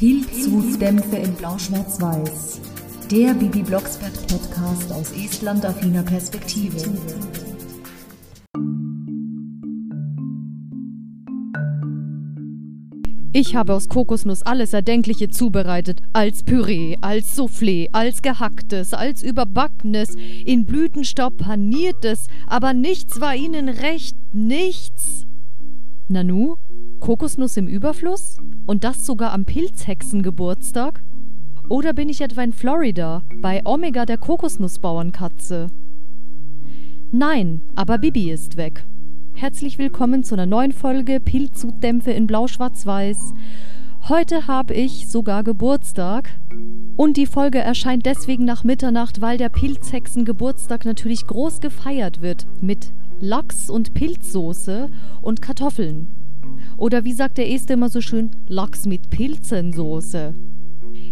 [0.00, 2.62] Pilzhutdämpfe in Blau-Schwarz-Weiß.
[3.10, 6.78] Der Bibi Blocksberg Podcast aus Estland-affiner Perspektive.
[13.34, 16.00] Ich habe aus Kokosnuss alles Erdenkliche zubereitet.
[16.14, 20.14] Als Püree, als Soufflé, als gehacktes, als überbackenes,
[20.46, 25.26] in Blütenstaub paniertes, aber nichts war ihnen recht, nichts.
[26.08, 26.56] Nanu?
[27.00, 28.38] Kokosnuss im Überfluss?
[28.70, 31.02] Und das sogar am Pilzhexengeburtstag?
[31.68, 35.72] Oder bin ich etwa in Florida, bei Omega der Kokosnussbauernkatze?
[37.10, 38.84] Nein, aber Bibi ist weg.
[39.32, 43.34] Herzlich willkommen zu einer neuen Folge Pilzhutdämpfe in Blau-Schwarz-Weiß.
[44.08, 46.30] Heute habe ich sogar Geburtstag.
[46.96, 52.46] Und die Folge erscheint deswegen nach Mitternacht, weil der Pilzhexen-Geburtstag natürlich groß gefeiert wird.
[52.60, 54.90] Mit Lachs und Pilzsoße
[55.22, 56.19] und Kartoffeln.
[56.76, 60.34] Oder wie sagt der Este immer so schön, Lachs mit Pilzensoße.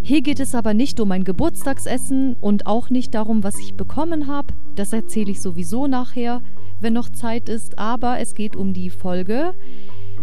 [0.03, 4.27] Hier geht es aber nicht um ein Geburtstagsessen und auch nicht darum, was ich bekommen
[4.27, 4.55] habe.
[4.75, 6.43] Das erzähle ich sowieso nachher
[6.81, 9.55] wenn noch Zeit ist, aber es geht um die Folge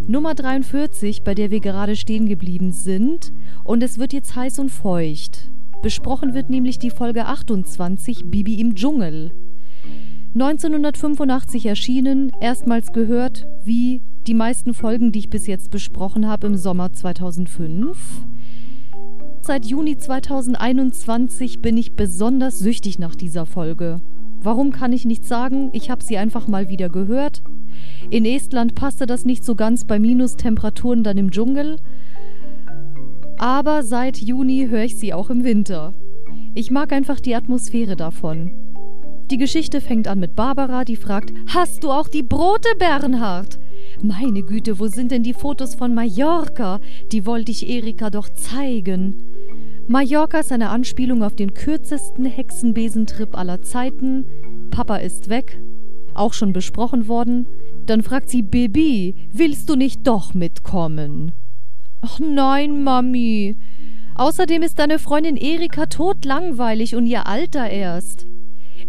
[0.07, 3.33] Nummer 43, bei der wir gerade stehen geblieben sind.
[3.63, 5.49] Und es wird jetzt heiß und feucht.
[5.81, 9.31] Besprochen wird nämlich die Folge 28, Bibi im Dschungel.
[10.33, 16.55] 1985 erschienen, erstmals gehört, wie die meisten Folgen, die ich bis jetzt besprochen habe, im
[16.55, 17.97] Sommer 2005.
[19.41, 23.97] Seit Juni 2021 bin ich besonders süchtig nach dieser Folge.
[24.41, 27.43] Warum kann ich nicht sagen, ich habe sie einfach mal wieder gehört?
[28.09, 31.77] In Estland passte das nicht so ganz bei Minustemperaturen dann im Dschungel.
[33.37, 35.93] Aber seit Juni höre ich sie auch im Winter.
[36.55, 38.51] Ich mag einfach die Atmosphäre davon.
[39.29, 43.59] Die Geschichte fängt an mit Barbara, die fragt: Hast du auch die Brote, Bernhard?
[44.01, 46.79] Meine Güte, wo sind denn die Fotos von Mallorca?
[47.11, 49.15] Die wollte ich Erika doch zeigen.
[49.87, 54.25] Mallorca ist eine Anspielung auf den kürzesten Hexenbesentrip aller Zeiten.
[54.71, 55.59] Papa ist weg,
[56.13, 57.47] auch schon besprochen worden.
[57.85, 61.31] Dann fragt sie Baby, willst du nicht doch mitkommen?
[62.01, 63.55] Ach nein, Mami.
[64.15, 68.25] Außerdem ist deine Freundin Erika totlangweilig und ihr Alter erst.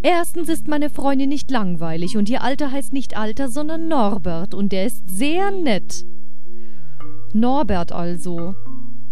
[0.03, 4.73] Erstens ist meine Freundin nicht langweilig und ihr Alter heißt nicht Alter, sondern Norbert und
[4.73, 6.05] der ist sehr nett.
[7.33, 8.55] Norbert also.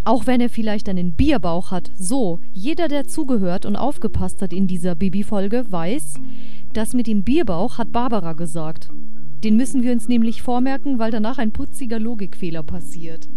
[0.04, 4.66] Auch wenn er vielleicht einen Bierbauch hat, so, jeder, der zugehört und aufgepasst hat in
[4.66, 6.14] dieser Bibi-Folge, weiß,
[6.74, 8.90] das mit dem Bierbauch hat Barbara gesagt.
[9.42, 13.28] Den müssen wir uns nämlich vormerken, weil danach ein putziger Logikfehler passiert.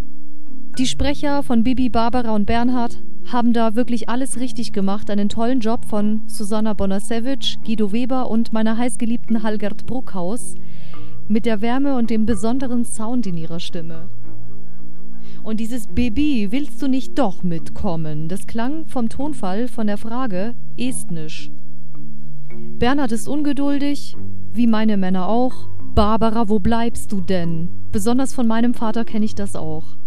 [0.78, 3.02] Die Sprecher von Bibi, Barbara und Bernhard
[3.32, 5.10] haben da wirklich alles richtig gemacht.
[5.10, 10.56] Einen tollen Job von Susanna Bonasewicz, Guido Weber und meiner heißgeliebten Halgert Bruckhaus
[11.28, 14.10] mit der Wärme und dem besonderen Sound in ihrer Stimme.
[15.44, 18.28] Und dieses Baby, willst du nicht doch mitkommen?
[18.28, 21.52] Das klang vom Tonfall von der Frage estnisch.
[22.80, 24.16] Bernhard ist ungeduldig,
[24.54, 25.70] wie meine Männer auch.
[25.96, 27.70] Barbara, wo bleibst du denn?
[27.92, 29.98] Besonders von meinem Vater kenne ich das auch.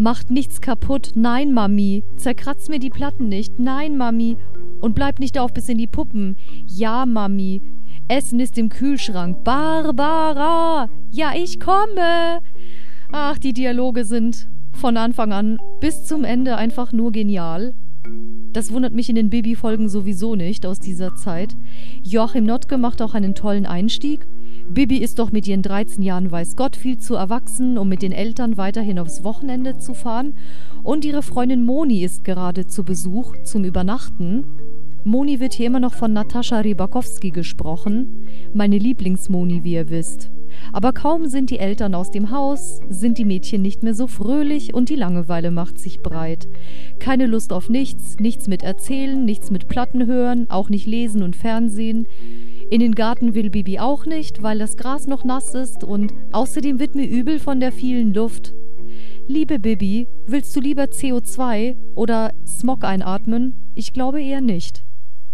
[0.00, 2.04] Macht nichts kaputt, nein, Mami.
[2.16, 4.38] Zerkratzt mir die Platten nicht, nein, Mami.
[4.80, 6.38] Und bleib nicht auf bis in die Puppen.
[6.74, 7.60] Ja, Mami.
[8.08, 9.44] Essen ist im Kühlschrank.
[9.44, 10.88] Barbara!
[11.10, 12.40] Ja, ich komme!
[13.12, 17.74] Ach, die Dialoge sind von Anfang an bis zum Ende einfach nur genial.
[18.54, 21.54] Das wundert mich in den Bibi-Folgen sowieso nicht aus dieser Zeit.
[22.02, 24.26] Joachim Notke macht auch einen tollen Einstieg.
[24.72, 28.12] Bibi ist doch mit ihren 13 Jahren weiß Gott viel zu erwachsen, um mit den
[28.12, 30.34] Eltern weiterhin aufs Wochenende zu fahren.
[30.84, 34.44] Und ihre Freundin Moni ist gerade zu Besuch zum Übernachten.
[35.02, 38.28] Moni wird hier immer noch von Natascha Rybakowski gesprochen.
[38.54, 40.30] Meine Lieblingsmoni, wie ihr wisst.
[40.72, 44.72] Aber kaum sind die Eltern aus dem Haus, sind die Mädchen nicht mehr so fröhlich
[44.72, 46.48] und die Langeweile macht sich breit.
[47.00, 51.34] Keine Lust auf nichts, nichts mit Erzählen, nichts mit Platten hören, auch nicht lesen und
[51.34, 52.06] Fernsehen.
[52.70, 56.78] In den Garten will Bibi auch nicht, weil das Gras noch nass ist und außerdem
[56.78, 58.54] wird mir übel von der vielen Luft.
[59.26, 63.54] Liebe Bibi, willst du lieber CO2 oder Smog einatmen?
[63.74, 64.84] Ich glaube eher nicht.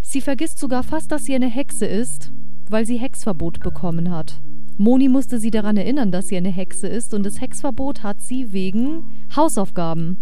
[0.01, 2.33] Sie vergisst sogar fast, dass sie eine Hexe ist,
[2.71, 4.41] weil sie Hexverbot bekommen hat.
[4.79, 8.53] Moni musste sie daran erinnern, dass sie eine Hexe ist und das Hexverbot hat sie
[8.55, 9.05] wegen
[9.35, 10.21] Hausaufgaben,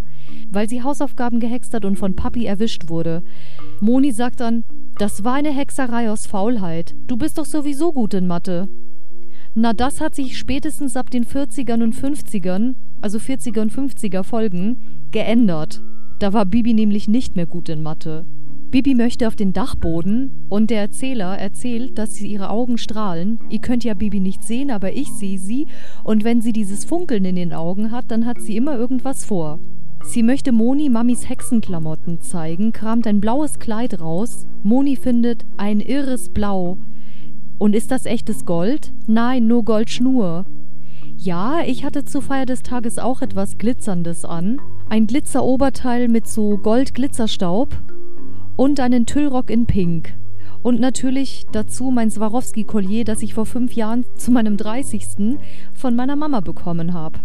[0.51, 3.23] weil sie Hausaufgaben gehext hat und von Papi erwischt wurde.
[3.81, 4.65] Moni sagt dann,
[4.99, 6.95] das war eine Hexerei aus Faulheit.
[7.07, 8.69] Du bist doch sowieso gut in Mathe.
[9.55, 15.09] Na, das hat sich spätestens ab den 40ern und 50ern, also 40er und 50er Folgen,
[15.11, 15.83] geändert.
[16.19, 18.25] Da war Bibi nämlich nicht mehr gut in Mathe.
[18.71, 23.39] Bibi möchte auf den Dachboden und der Erzähler erzählt, dass sie ihre Augen strahlen.
[23.49, 25.69] Ihr könnt ja Bibi nicht sehen, aber ich sehe sie
[26.03, 29.61] und wenn sie dieses Funkeln in den Augen hat, dann hat sie immer irgendwas vor.
[30.05, 34.47] Sie möchte Moni Mamis Hexenklamotten zeigen, kramt ein blaues Kleid raus.
[34.63, 36.79] Moni findet ein irres Blau.
[37.59, 38.93] Und ist das echtes Gold?
[39.07, 40.45] Nein, nur Goldschnur.
[41.17, 44.61] Ja, ich hatte zur Feier des Tages auch etwas Glitzerndes an.
[44.89, 47.77] Ein Glitzeroberteil mit so Goldglitzerstaub
[48.57, 50.15] und einen Tüllrock in Pink.
[50.63, 55.39] Und natürlich dazu mein Swarovski-Collier, das ich vor fünf Jahren zu meinem 30.
[55.75, 57.21] von meiner Mama bekommen habe.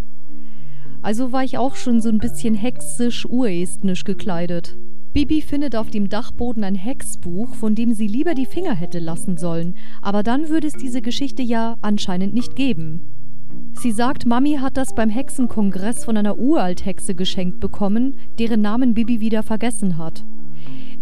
[1.01, 4.77] Also war ich auch schon so ein bisschen hexisch urestnisch gekleidet.
[5.13, 9.37] Bibi findet auf dem Dachboden ein Hexbuch, von dem sie lieber die Finger hätte lassen
[9.37, 13.01] sollen, aber dann würde es diese Geschichte ja anscheinend nicht geben.
[13.73, 19.19] Sie sagt, Mami hat das beim Hexenkongress von einer Uralthexe geschenkt bekommen, deren Namen Bibi
[19.19, 20.23] wieder vergessen hat.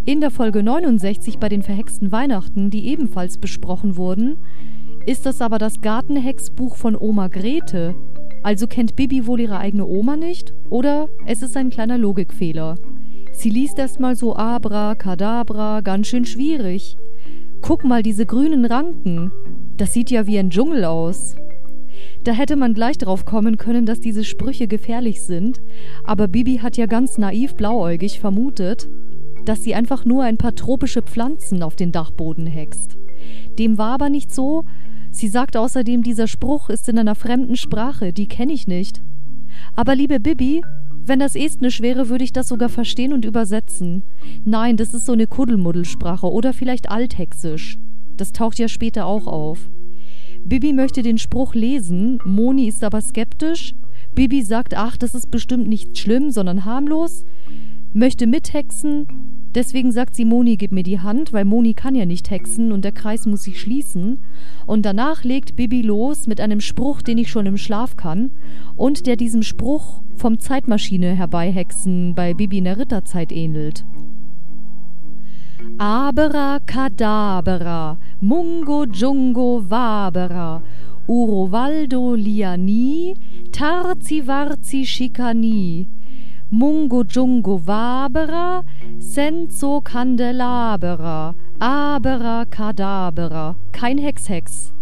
[0.06, 4.38] In der Folge 69 bei den verhexten Weihnachten, die ebenfalls besprochen wurden,
[5.06, 7.96] ist das aber das Gartenhexbuch von Oma Grete.
[8.48, 12.76] Also kennt Bibi wohl ihre eigene Oma nicht oder es ist ein kleiner Logikfehler.
[13.34, 16.96] Sie liest erstmal so Abra, Kadabra, ganz schön schwierig.
[17.62, 19.34] Guck mal, diese grünen Ranken.
[19.76, 21.36] Das sieht ja wie ein Dschungel aus.
[22.24, 25.60] Da hätte man gleich drauf kommen können, dass diese Sprüche gefährlich sind,
[26.06, 28.88] aber Bibi hat ja ganz naiv blauäugig vermutet,
[29.44, 32.96] dass sie einfach nur ein paar tropische Pflanzen auf den Dachboden hext.
[33.60, 34.64] Dem war aber nicht so.
[35.18, 39.02] Sie sagt außerdem, dieser Spruch ist in einer fremden Sprache, die kenne ich nicht.
[39.76, 40.62] Aber liebe Bibi,
[40.94, 44.04] wenn das Estnisch wäre, würde ich das sogar verstehen und übersetzen.
[44.46, 47.80] Nein, das ist so eine Kuddelmuddelsprache oder vielleicht Althexisch.
[48.16, 49.72] Das taucht ja später auch auf.
[50.46, 53.74] Bibi möchte den Spruch lesen, Moni ist aber skeptisch.
[54.14, 57.26] Bibi sagt, ach, das ist bestimmt nicht schlimm, sondern harmlos.
[57.92, 59.08] Möchte mithexen,
[59.58, 62.86] Deswegen sagt sie, Moni, gib mir die Hand, weil Moni kann ja nicht hexen und
[62.86, 64.24] der Kreis muss sich schließen.
[64.68, 68.30] Und danach legt Bibi los mit einem Spruch, den ich schon im Schlaf kann
[68.76, 73.84] und der diesem Spruch vom Zeitmaschine herbeihexen bei Bibi in der Ritterzeit ähnelt.
[75.80, 80.62] Abera cadabera, mungo jungo vabera,
[81.08, 83.16] urovaldo liani,
[83.52, 85.88] tarzi varzi chicani,
[86.50, 88.64] Mungo Jungo Vabera,
[89.00, 93.58] Senso Candelabera, Abera Cadabera.
[93.74, 94.74] Kein Hex-Hex.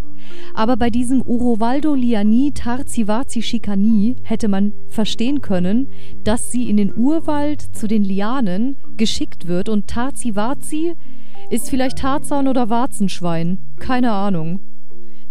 [0.54, 5.88] Aber bei diesem Urovaldo Liani Tarzivazi Chicani hätte man verstehen können,
[6.24, 10.94] dass sie in den Urwald zu den Lianen geschickt wird und Tarzivazi
[11.50, 13.58] ist vielleicht Tarzan oder Warzenschwein.
[13.80, 14.60] Keine Ahnung.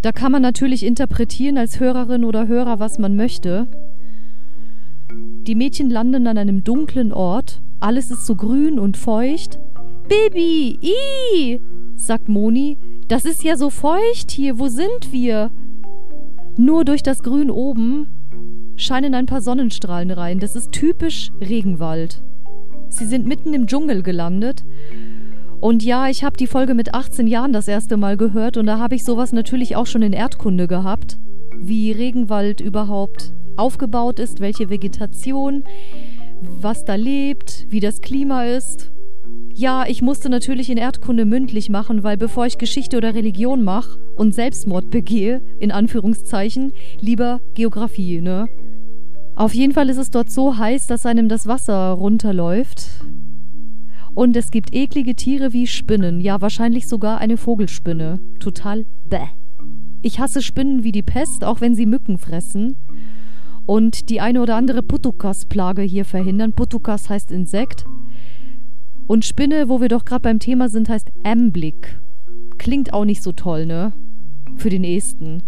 [0.03, 3.69] Da kann man natürlich interpretieren als Hörerin oder Hörer, was man möchte.
[5.47, 7.61] Die Mädchen landen an einem dunklen Ort.
[7.81, 9.59] Alles ist so grün und feucht.
[10.09, 11.61] Baby, i,
[11.97, 12.79] sagt Moni.
[13.09, 14.59] Das ist ja so feucht hier.
[14.59, 15.51] Wo sind wir?
[16.57, 18.09] Nur durch das Grün oben
[18.77, 20.41] scheinen ein paar Sonnenstrahlen rein.
[20.41, 22.23] Das ist typisch Regenwald.
[22.89, 24.65] Sie sind mitten im Dschungel gelandet.
[25.61, 28.79] Und ja, ich habe die Folge mit 18 Jahren das erste Mal gehört und da
[28.79, 31.19] habe ich sowas natürlich auch schon in Erdkunde gehabt,
[31.59, 35.65] wie Regenwald überhaupt aufgebaut ist, welche Vegetation,
[36.41, 38.91] was da lebt, wie das Klima ist.
[39.53, 44.01] Ja, ich musste natürlich in Erdkunde mündlich machen, weil bevor ich Geschichte oder Religion mache
[44.17, 48.49] und Selbstmord begehe, in Anführungszeichen, lieber Geografie, ne?
[49.37, 52.89] Auf jeden Fall ist es dort so heiß, dass einem das Wasser runterläuft.
[54.15, 58.21] Und es gibt eklige Tiere wie Spinnen, ja wahrscheinlich sogar eine Vogelspinne.
[58.39, 59.27] Total bäh.
[60.03, 62.77] Ich hasse Spinnen wie die Pest, auch wenn sie Mücken fressen
[63.67, 66.53] und die eine oder andere Putukas-Plage hier verhindern.
[66.53, 67.85] Putukas heißt Insekt.
[69.07, 72.01] Und Spinne, wo wir doch gerade beim Thema sind, heißt Amblick.
[72.59, 73.93] Klingt auch nicht so toll, ne?
[74.57, 75.43] Für den Esten.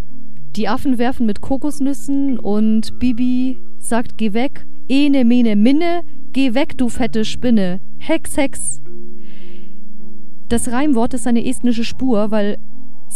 [0.57, 4.67] Die Affen werfen mit Kokosnüssen und Bibi sagt, geh weg.
[4.89, 7.81] Ene, mene, minne, geh weg, du fette Spinne.
[7.99, 8.83] Hex, Hex.
[10.49, 12.57] Das Reimwort ist eine estnische Spur, weil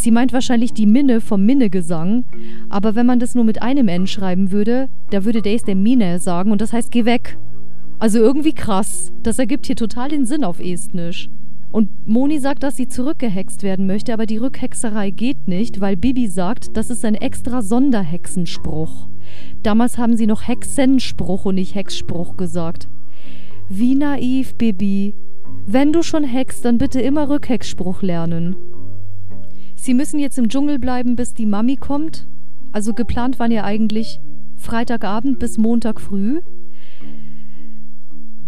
[0.01, 2.25] Sie meint wahrscheinlich die Minne vom Minnegesang,
[2.71, 6.19] aber wenn man das nur mit einem N schreiben würde, da würde der der Mine
[6.21, 7.37] sagen und das heißt geh weg.
[7.99, 9.13] Also irgendwie krass.
[9.23, 11.29] Das ergibt hier total den Sinn auf Estnisch.
[11.71, 16.29] Und Moni sagt, dass sie zurückgehext werden möchte, aber die Rückhexerei geht nicht, weil Bibi
[16.29, 19.07] sagt, das ist ein extra Sonderhexenspruch.
[19.63, 22.89] Damals haben sie noch Hexenspruch und nicht Hexspruch gesagt.
[23.69, 25.15] Wie naiv, Bibi.
[25.67, 28.57] Wenn du schon hext, dann bitte immer Rückhexspruch lernen.
[29.91, 32.29] Sie müssen jetzt im Dschungel bleiben, bis die Mami kommt.
[32.71, 34.21] Also geplant waren ja eigentlich
[34.57, 36.43] Freitagabend bis Montag früh.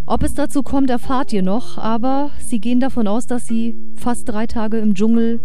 [0.05, 4.29] Ob es dazu kommt, erfahrt ihr noch, aber sie gehen davon aus, dass sie fast
[4.29, 5.41] drei Tage im Dschungel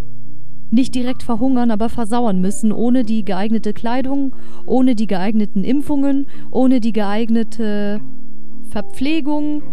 [0.71, 4.37] nicht direkt verhungern, aber versauern müssen, ohne die geeignete Kleidung,
[4.67, 8.00] ohne die geeigneten Impfungen, ohne die geeignete
[8.71, 9.64] Verpflegung.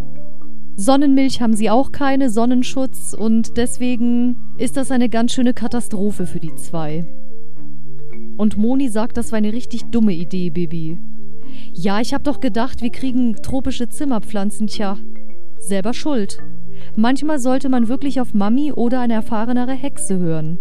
[0.78, 6.40] Sonnenmilch haben sie auch keine, Sonnenschutz und deswegen ist das eine ganz schöne Katastrophe für
[6.40, 7.06] die zwei.
[8.38, 11.00] Und Moni sagt, das war eine richtig dumme Idee, Bibi.
[11.74, 14.68] Ja, ich hab doch gedacht, wir kriegen tropische Zimmerpflanzen.
[14.68, 14.98] Tja,
[15.60, 16.40] selber schuld.
[16.98, 20.60] Manchmal sollte man wirklich auf Mami oder eine erfahrenere Hexe hören.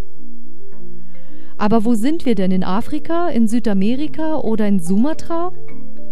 [1.56, 2.50] Aber wo sind wir denn?
[2.50, 5.52] In Afrika, in Südamerika oder in Sumatra?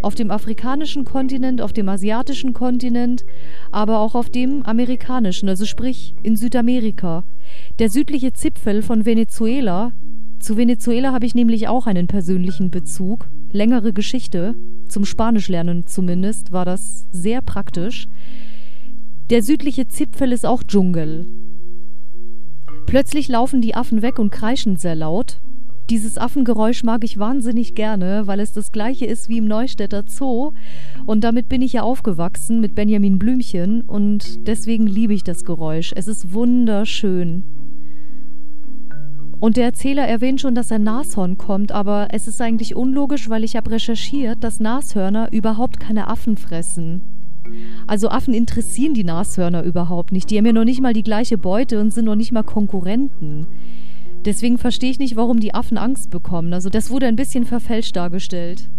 [0.02, 3.24] Auf dem afrikanischen Kontinent, auf dem asiatischen Kontinent,
[3.70, 7.24] aber auch auf dem amerikanischen, also sprich in Südamerika.
[7.78, 9.92] Der südliche Zipfel von Venezuela.
[10.40, 13.28] Zu Venezuela habe ich nämlich auch einen persönlichen Bezug.
[13.52, 14.56] Längere Geschichte.
[14.88, 18.08] Zum Spanischlernen zumindest war das sehr praktisch.
[19.30, 21.26] Der südliche Zipfel ist auch Dschungel.
[22.86, 25.40] Plötzlich laufen die Affen weg und kreischen sehr laut.
[25.90, 30.52] Dieses Affengeräusch mag ich wahnsinnig gerne, weil es das gleiche ist wie im Neustädter Zoo.
[31.06, 35.92] Und damit bin ich ja aufgewachsen mit Benjamin Blümchen und deswegen liebe ich das Geräusch.
[35.94, 37.44] Es ist wunderschön.
[39.40, 43.42] Und der Erzähler erwähnt schon, dass ein Nashorn kommt, aber es ist eigentlich unlogisch, weil
[43.42, 47.00] ich habe recherchiert, dass Nashörner überhaupt keine Affen fressen.
[47.88, 50.30] Also Affen interessieren die Nashörner überhaupt nicht.
[50.30, 53.48] Die haben ja noch nicht mal die gleiche Beute und sind noch nicht mal Konkurrenten.
[54.24, 56.52] Deswegen verstehe ich nicht, warum die Affen Angst bekommen.
[56.52, 58.70] Also das wurde ein bisschen verfälscht dargestellt.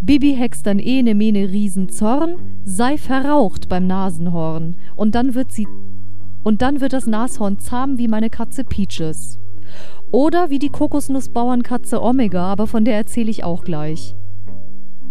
[0.00, 4.76] Bibi hext dann eh ne Mene Riesenzorn, sei verraucht beim Nasenhorn.
[4.94, 5.66] Und dann wird sie.
[6.44, 9.38] Und dann wird das Nashorn zahm wie meine Katze Peaches.
[10.12, 14.14] Oder wie die Kokosnussbauernkatze Omega, aber von der erzähle ich auch gleich.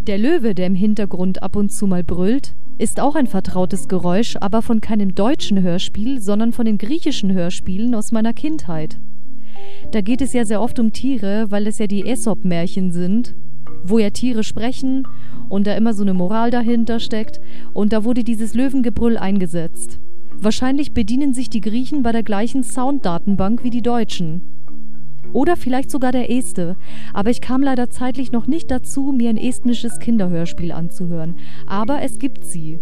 [0.08, 4.36] Der Löwe, der im Hintergrund ab und zu mal brüllt, ist auch ein vertrautes Geräusch,
[4.42, 8.98] aber von keinem deutschen Hörspiel, sondern von den griechischen Hörspielen aus meiner Kindheit.
[9.92, 13.36] Da geht es ja sehr oft um Tiere, weil es ja die Aesop-Märchen sind,
[13.84, 15.08] wo ja Tiere sprechen
[15.48, 17.40] und da immer so eine Moral dahinter steckt,
[17.74, 20.00] und da wurde dieses Löwengebrüll eingesetzt.
[20.38, 24.42] Wahrscheinlich bedienen sich die Griechen bei der gleichen Sounddatenbank wie die Deutschen.
[25.34, 26.76] Oder vielleicht sogar der Este.
[27.14, 31.36] Aber ich kam leider zeitlich noch nicht dazu, mir ein estnisches Kinderhörspiel anzuhören.
[31.68, 32.80] Aber es gibt sie.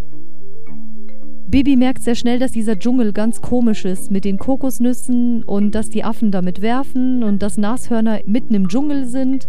[1.47, 5.89] Bibi merkt sehr schnell, dass dieser Dschungel ganz komisch ist mit den Kokosnüssen und dass
[5.89, 9.47] die Affen damit werfen und dass Nashörner mitten im Dschungel sind.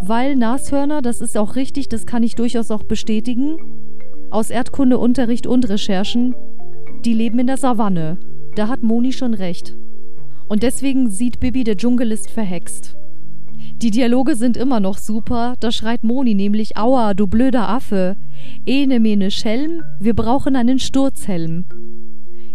[0.00, 3.56] Weil Nashörner, das ist auch richtig, das kann ich durchaus auch bestätigen,
[4.32, 6.34] aus Erdkundeunterricht und Recherchen,
[7.04, 8.18] die leben in der Savanne.
[8.56, 9.76] Da hat Moni schon recht.
[10.48, 12.96] Und deswegen sieht Bibi, der Dschungel ist verhext.
[13.82, 15.54] Die Dialoge sind immer noch super.
[15.60, 18.16] Da schreit Moni nämlich: Aua, du blöder Affe.
[18.66, 21.64] Ene mene Schelm, wir brauchen einen Sturzhelm.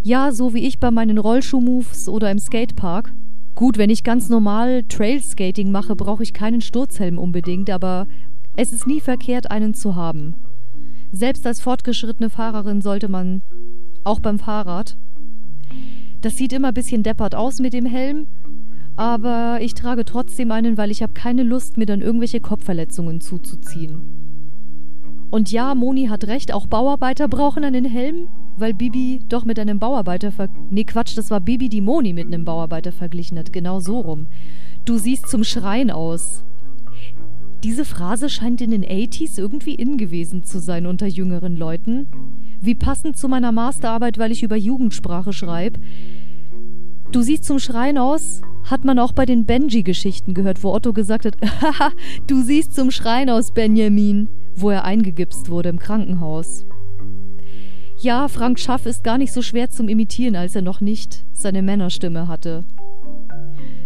[0.03, 3.13] Ja, so wie ich bei meinen Rollschuhmoves oder im Skatepark.
[3.56, 8.08] Gut, wenn ich ganz normal Trailskating mache, brauche ich keinen Sturzhelm unbedingt, aber
[8.56, 10.36] es ist nie verkehrt, einen zu haben.
[11.12, 13.41] Selbst als fortgeschrittene Fahrerin sollte man,
[14.03, 14.98] auch beim Fahrrad,
[16.21, 18.27] das sieht immer ein bisschen deppert aus mit dem Helm,
[18.95, 24.01] aber ich trage trotzdem einen, weil ich habe keine Lust, mir dann irgendwelche Kopfverletzungen zuzuziehen.
[25.29, 29.77] Und ja, Moni hat recht, auch Bauarbeiter brauchen einen Helm, weil Bibi doch mit einem
[29.77, 30.47] Bauarbeiter ver...
[30.69, 34.27] Nee, Quatsch, das war Bibi, die Moni mit einem Bauarbeiter verglichen hat, genau so rum.
[34.86, 36.43] Du siehst zum Schreien aus.
[37.63, 42.07] Diese Phrase scheint in den 80s irgendwie in gewesen zu sein unter jüngeren Leuten.
[42.61, 45.79] Wie passend zu meiner Masterarbeit, weil ich über Jugendsprache schreibe.
[47.11, 51.25] Du siehst zum Schreien aus, hat man auch bei den Benji-Geschichten gehört, wo Otto gesagt
[51.25, 51.91] hat, haha,
[52.27, 56.65] du siehst zum Schreien aus, Benjamin, wo er eingegipst wurde im Krankenhaus.
[57.99, 61.61] Ja, Frank Schaff ist gar nicht so schwer zum Imitieren, als er noch nicht seine
[61.61, 62.65] Männerstimme hatte.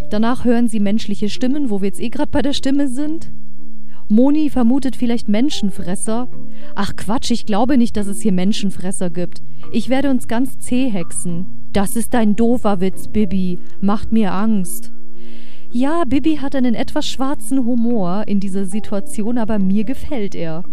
[0.09, 3.31] Danach hören sie menschliche Stimmen, wo wir jetzt eh gerade bei der Stimme sind.
[4.07, 6.29] Moni vermutet vielleicht Menschenfresser.
[6.75, 9.41] Ach Quatsch, ich glaube nicht, dass es hier Menschenfresser gibt.
[9.71, 11.45] Ich werde uns ganz zäh hexen.
[11.73, 13.59] Das ist ein doofer Witz, Bibi.
[13.79, 14.91] Macht mir Angst.
[15.71, 20.63] Ja, Bibi hat einen etwas schwarzen Humor in dieser Situation, aber mir gefällt er.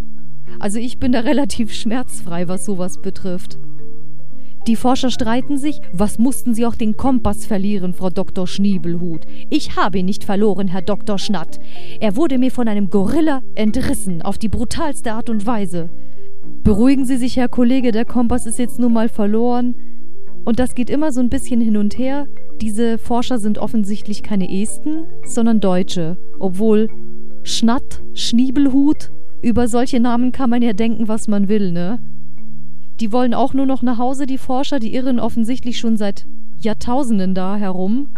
[0.59, 3.59] Also ich bin da relativ schmerzfrei, was sowas betrifft.
[4.69, 8.47] Die Forscher streiten sich, was mussten sie auch den Kompass verlieren, Frau Dr.
[8.47, 9.23] Schniebelhut.
[9.49, 11.19] Ich habe ihn nicht verloren, Herr Dr.
[11.19, 11.59] Schnatt.
[12.01, 15.89] Er wurde mir von einem Gorilla entrissen, auf die brutalste Art und Weise.
[16.65, 19.75] Beruhigen Sie sich, Herr Kollege, der Kompass ist jetzt nun mal verloren.
[20.45, 22.27] Und das geht immer so ein bisschen hin und her.
[22.61, 26.19] Diese Forscher sind offensichtlich keine Esten, sondern Deutsche.
[26.41, 26.91] Obwohl
[27.43, 29.11] Schnatt, Schniebelhut,
[29.41, 32.01] über solche Namen kann man ja denken, was man will, ne?
[33.01, 36.27] Die wollen auch nur noch nach Hause, die Forscher, die irren offensichtlich schon seit
[36.61, 38.09] Jahrtausenden da herum.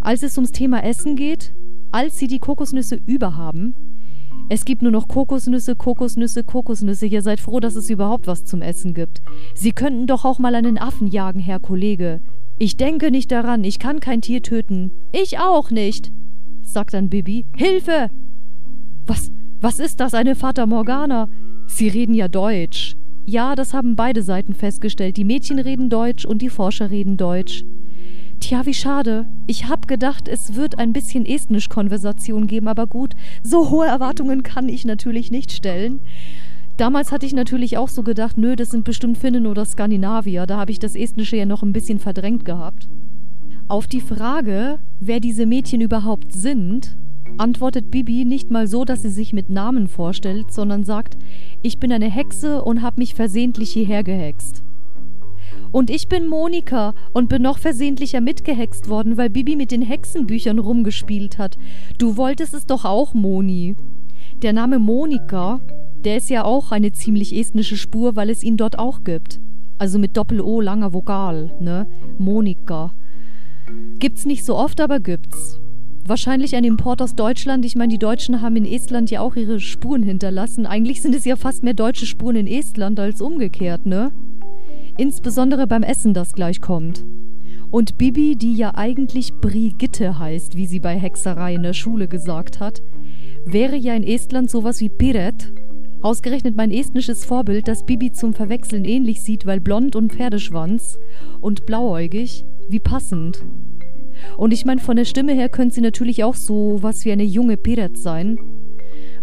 [0.00, 1.52] Als es ums Thema Essen geht,
[1.90, 3.74] als sie die Kokosnüsse überhaben,
[4.52, 7.06] Es gibt nur noch Kokosnüsse, Kokosnüsse, Kokosnüsse.
[7.06, 9.20] Ihr seid froh, dass es überhaupt was zum Essen gibt.
[9.54, 12.20] Sie könnten doch auch mal einen Affen jagen, Herr Kollege.
[12.58, 14.90] Ich denke nicht daran, ich kann kein Tier töten.
[15.12, 16.12] Ich auch nicht,
[16.62, 17.46] sagt dann Bibi.
[17.56, 18.08] Hilfe!
[19.06, 19.30] Was,
[19.60, 21.28] was ist das, eine Fata Morgana?
[21.66, 22.96] Sie reden ja Deutsch.
[23.30, 25.16] Ja, das haben beide Seiten festgestellt.
[25.16, 27.64] Die Mädchen reden Deutsch und die Forscher reden Deutsch.
[28.40, 29.28] Tja, wie schade.
[29.46, 34.68] Ich hab gedacht, es wird ein bisschen Estnisch-Konversation geben, aber gut, so hohe Erwartungen kann
[34.68, 36.00] ich natürlich nicht stellen.
[36.76, 40.46] Damals hatte ich natürlich auch so gedacht, nö, das sind bestimmt Finnen oder Skandinavier.
[40.46, 42.88] Da habe ich das Estnische ja noch ein bisschen verdrängt gehabt.
[43.68, 46.96] Auf die Frage, wer diese Mädchen überhaupt sind,
[47.38, 51.16] antwortet Bibi nicht mal so, dass sie sich mit Namen vorstellt, sondern sagt,
[51.62, 54.62] ich bin eine Hexe und hab mich versehentlich hierher gehext.
[55.72, 60.58] Und ich bin Monika und bin noch versehentlicher mitgehext worden, weil Bibi mit den Hexenbüchern
[60.58, 61.58] rumgespielt hat.
[61.98, 63.76] Du wolltest es doch auch, Moni.
[64.42, 65.60] Der Name Monika,
[66.04, 69.40] der ist ja auch eine ziemlich estnische Spur, weil es ihn dort auch gibt.
[69.78, 71.86] Also mit Doppel-O, langer Vokal, ne?
[72.18, 72.92] Monika.
[73.98, 75.60] Gibt's nicht so oft, aber gibt's.
[76.06, 77.64] Wahrscheinlich ein Import aus Deutschland.
[77.64, 80.66] Ich meine, die Deutschen haben in Estland ja auch ihre Spuren hinterlassen.
[80.66, 84.10] Eigentlich sind es ja fast mehr deutsche Spuren in Estland als umgekehrt, ne?
[84.96, 87.04] Insbesondere beim Essen, das gleich kommt.
[87.70, 92.58] Und Bibi, die ja eigentlich Brigitte heißt, wie sie bei Hexerei in der Schule gesagt
[92.58, 92.82] hat,
[93.44, 95.52] wäre ja in Estland sowas wie Piret.
[96.02, 100.98] Ausgerechnet mein estnisches Vorbild, das Bibi zum Verwechseln ähnlich sieht, weil blond und Pferdeschwanz
[101.40, 103.44] und blauäugig, wie passend.
[104.36, 107.24] Und ich meine, von der Stimme her könnte sie natürlich auch so was wie eine
[107.24, 108.38] junge Piret sein,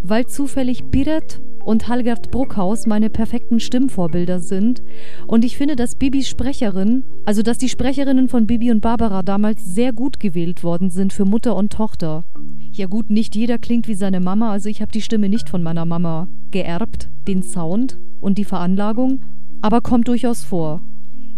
[0.04, 4.82] weil zufällig Piret und Halgert Bruckhaus meine perfekten Stimmvorbilder sind.
[5.28, 9.66] Und ich finde, dass Bibis Sprecherin, also dass die Sprecherinnen von Bibi und Barbara damals
[9.66, 12.24] sehr gut gewählt worden sind für Mutter und Tochter.
[12.72, 15.62] Ja gut, nicht jeder klingt wie seine Mama, also ich habe die Stimme nicht von
[15.62, 19.26] meiner Mama geerbt, den Sound und die Veranlagung,
[19.62, 20.82] aber kommt durchaus vor.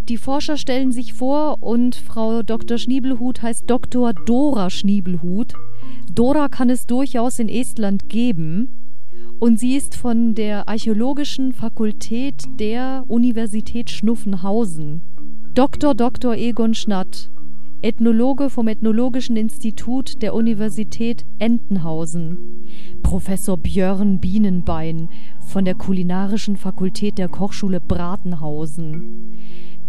[0.10, 2.80] Die Forscher stellen sich vor und Frau Dr.
[2.80, 4.14] Schniebelhut heißt Dr.
[4.14, 5.54] Dora Schniebelhut.
[6.12, 8.70] Dora kann es durchaus in Estland geben,
[9.38, 15.02] und sie ist von der Archäologischen Fakultät der Universität Schnuffenhausen.
[15.54, 15.94] Dr.
[15.94, 16.34] Dr.
[16.36, 17.30] Egon Schnatt,
[17.84, 22.66] Ethnologe vom Ethnologischen Institut der Universität Entenhausen.
[23.04, 25.08] Professor Björn Bienenbein
[25.40, 29.38] von der Kulinarischen Fakultät der Kochschule Bratenhausen.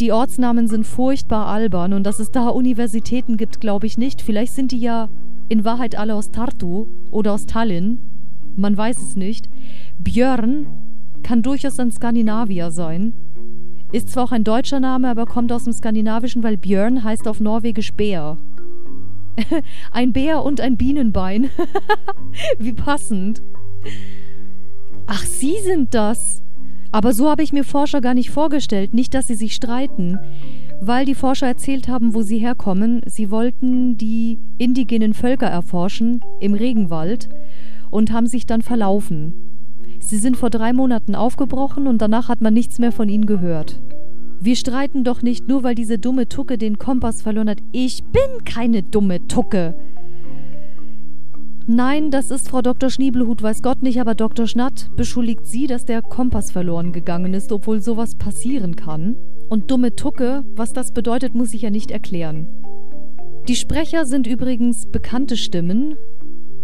[0.01, 4.23] Die Ortsnamen sind furchtbar albern und dass es da Universitäten gibt, glaube ich nicht.
[4.23, 5.09] Vielleicht sind die ja
[5.49, 7.99] in Wahrheit alle aus Tartu oder aus Tallinn
[8.57, 9.49] man weiß es nicht.
[9.99, 10.67] Björn
[11.23, 13.15] kann durchaus ein Skandinavier sein.
[13.93, 17.41] Ist zwar auch ein deutscher Name, aber kommt aus dem Skandinavischen, weil Björn heißt auf
[17.41, 18.39] Norwegisch Bär.
[19.93, 21.51] ein Bär und ein Bienenbein.
[22.59, 23.43] Wie passend.
[25.07, 26.43] Ach, Sie sind das.
[26.93, 28.95] Aber so habe ich mir Forscher gar nicht vorgestellt.
[28.95, 30.19] Nicht, dass sie sich streiten.
[30.81, 33.03] Weil die Forscher erzählt haben, wo sie herkommen.
[33.07, 37.29] Sie wollten die indigenen Völker erforschen im Regenwald
[37.91, 39.35] und haben sich dann verlaufen.
[40.01, 43.79] Sie sind vor drei Monaten aufgebrochen und danach hat man nichts mehr von ihnen gehört.
[44.41, 47.59] Wir streiten doch nicht nur, weil diese dumme Tucke den Kompass verloren hat.
[47.73, 49.75] Ich bin keine dumme Tucke.
[51.73, 52.91] Nein, das ist Frau Dr.
[52.91, 54.49] Schniebelhut, weiß Gott nicht, aber Dr.
[54.49, 59.15] Schnatt beschuldigt sie, dass der Kompass verloren gegangen ist, obwohl sowas passieren kann.
[59.49, 62.49] Und dumme Tucke, was das bedeutet, muss ich ja nicht erklären.
[63.47, 65.95] Die Sprecher sind übrigens bekannte Stimmen,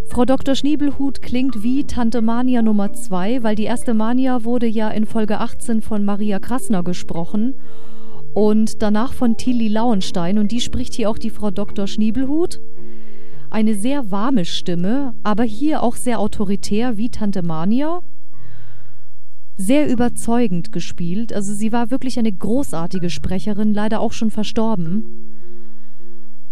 [0.09, 0.57] Frau Dr.
[0.57, 5.39] Schniebelhut klingt wie Tante Mania Nummer 2, weil die erste Mania wurde ja in Folge
[5.39, 7.55] 18 von Maria Krasner gesprochen
[8.35, 11.87] und danach von Tilly Lauenstein und die spricht hier auch die Frau Dr.
[11.87, 12.61] Schniebelhut.
[13.51, 18.01] Eine sehr warme Stimme, aber hier auch sehr autoritär wie Tante Mania.
[19.57, 25.07] Sehr überzeugend gespielt, also sie war wirklich eine großartige Sprecherin, leider auch schon verstorben.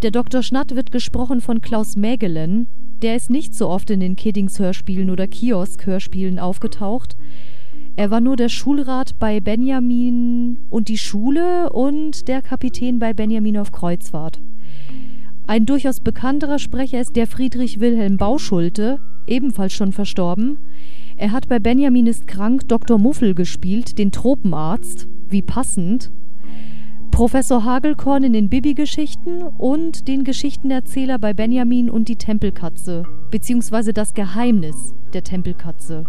[0.02, 0.42] Der Dr.
[0.42, 2.68] Schnatt wird gesprochen von Klaus Mägelen,
[3.02, 7.16] der ist nicht so oft in den Kiddings-Hörspielen oder Kiosk-Hörspielen aufgetaucht.
[7.96, 13.59] Er war nur der Schulrat bei Benjamin und die Schule und der Kapitän bei Benjamin
[13.59, 14.40] auf Kreuzfahrt.
[15.46, 20.59] Ein durchaus bekannterer Sprecher ist der Friedrich Wilhelm Bauschulte, ebenfalls schon verstorben.
[21.16, 22.98] Er hat bei Benjamin ist krank Dr.
[22.98, 25.07] Muffel gespielt, den Tropenarzt.
[25.28, 26.11] Wie passend.
[27.11, 34.14] Professor Hagelkorn in den Bibi-Geschichten und den Geschichtenerzähler bei Benjamin und die Tempelkatze, beziehungsweise das
[34.14, 36.04] Geheimnis der Tempelkatze,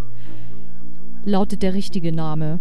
[1.25, 2.59] lautet der richtige Name.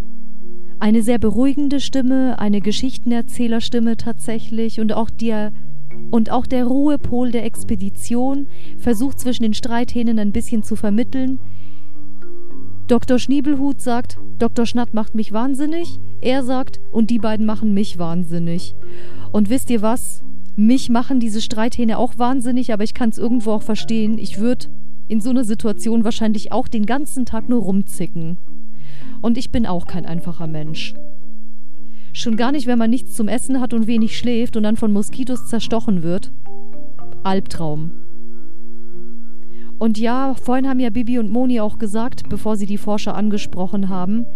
[0.80, 5.52] Eine sehr beruhigende Stimme, eine Geschichtenerzählerstimme tatsächlich und auch der
[6.10, 8.46] und auch der Ruhepol der Expedition
[8.78, 11.40] versucht zwischen den Streithähnen ein bisschen zu vermitteln.
[12.86, 13.18] Dr.
[13.18, 14.66] Schniebelhut sagt, Dr.
[14.66, 15.98] Schnatt macht mich wahnsinnig.
[16.20, 18.74] Er sagt, und die beiden machen mich wahnsinnig.
[19.32, 20.22] Und wisst ihr was?
[20.56, 24.18] Mich machen diese Streithähne auch wahnsinnig, aber ich kann es irgendwo auch verstehen.
[24.18, 24.66] Ich würde
[25.08, 28.38] in so einer Situation wahrscheinlich auch den ganzen Tag nur rumzicken.
[29.22, 30.94] Und ich bin auch kein einfacher Mensch.
[32.16, 34.92] Schon gar nicht, wenn man nichts zum Essen hat und wenig schläft und dann von
[34.92, 36.30] Moskitos zerstochen wird.
[37.24, 37.90] Albtraum.
[39.80, 43.88] Und ja, vorhin haben ja Bibi und Moni auch gesagt, bevor sie die Forscher angesprochen
[43.88, 44.26] haben,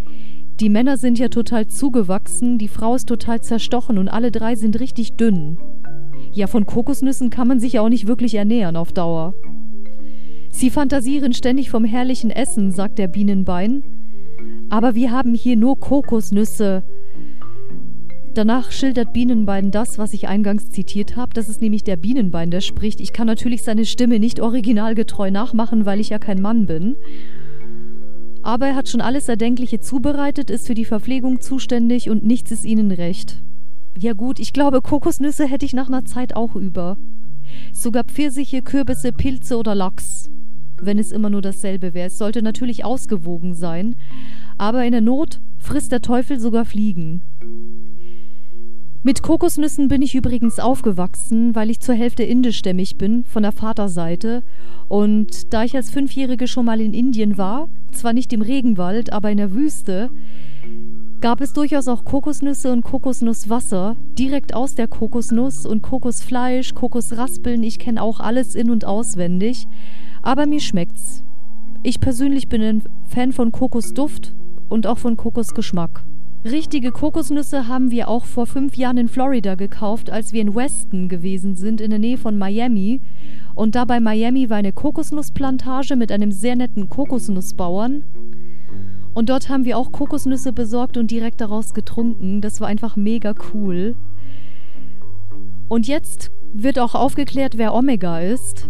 [0.59, 4.81] die Männer sind ja total zugewachsen, die Frau ist total zerstochen und alle drei sind
[4.81, 5.57] richtig dünn.
[6.33, 9.35] Ja, von Kokosnüssen kann man sich ja auch nicht wirklich ernähren auf Dauer.
[10.51, 13.85] Sie fantasieren ständig vom herrlichen Essen, sagt der Bienenbein.
[14.69, 16.83] Aber wir haben hier nur Kokosnüsse.
[18.38, 21.35] Danach schildert Bienenbein das, was ich eingangs zitiert habe.
[21.35, 23.01] Das ist nämlich der Bienenbein, der spricht.
[23.01, 26.94] Ich kann natürlich seine Stimme nicht originalgetreu nachmachen, weil ich ja kein Mann bin.
[28.44, 32.64] Aber er hat schon alles Erdenkliche zubereitet, ist für die Verpflegung zuständig und nichts ist
[32.64, 33.42] ihnen recht.
[33.98, 36.96] Ja gut, ich glaube, Kokosnüsse hätte ich nach einer Zeit auch über.
[37.72, 40.31] Sogar Pfirsiche, Kürbisse, Pilze oder Lachs.
[40.81, 42.07] Wenn es immer nur dasselbe wäre.
[42.07, 43.96] Es sollte natürlich ausgewogen sein.
[44.59, 47.24] Aber in der Not frisst der Teufel sogar Fliegen.
[49.09, 54.42] Mit Kokosnüssen bin ich übrigens aufgewachsen, weil ich zur Hälfte indischstämmig bin, von der Vaterseite.
[54.87, 59.31] Und da ich als Fünfjährige schon mal in Indien war, zwar nicht im Regenwald, aber
[59.31, 60.11] in der Wüste,
[61.23, 67.79] gab es durchaus auch Kokosnüsse und Kokosnusswasser, direkt aus der Kokosnuss und Kokosfleisch, Kokosraspeln, ich
[67.79, 69.68] kenne auch alles in und auswendig.
[70.21, 71.25] Aber mir schmeckt's.
[71.83, 74.35] Ich persönlich bin ein Fan von Kokosduft
[74.68, 76.05] und auch von Kokosgeschmack.
[76.44, 81.09] Richtige Kokosnüsse haben wir auch vor fünf Jahren in Florida gekauft, als wir in Weston
[81.09, 83.01] gewesen sind, in der Nähe von Miami.
[83.57, 88.05] Und da bei Miami war eine Kokosnussplantage mit einem sehr netten Kokosnussbauern.
[89.14, 92.40] Und dort haben wir auch Kokosnüsse besorgt und direkt daraus getrunken.
[92.40, 93.96] Das war einfach mega cool.
[95.68, 98.68] Und jetzt wird auch aufgeklärt, wer Omega ist.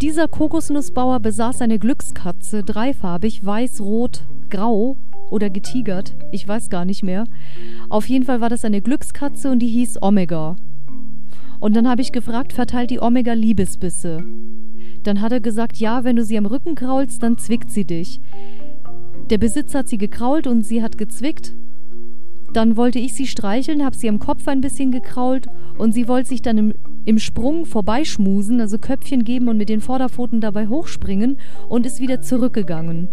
[0.00, 4.96] Dieser Kokosnussbauer besaß eine Glückskatze, dreifarbig, weiß, rot, grau
[5.30, 7.24] oder getigert, ich weiß gar nicht mehr.
[7.88, 10.56] Auf jeden Fall war das eine Glückskatze und die hieß Omega.
[11.60, 14.24] Und dann habe ich gefragt, verteilt die Omega Liebesbisse?
[15.02, 18.20] Dann hat er gesagt, ja, wenn du sie am Rücken kraulst, dann zwickt sie dich.
[19.28, 21.54] Der Besitzer hat sie gekrault und sie hat gezwickt.
[22.52, 25.46] Dann wollte ich sie streicheln, habe sie am Kopf ein bisschen gekrault
[25.78, 29.80] und sie wollte sich dann im, im Sprung vorbeischmusen, also Köpfchen geben und mit den
[29.80, 31.38] Vorderpfoten dabei hochspringen
[31.68, 33.08] und ist wieder zurückgegangen.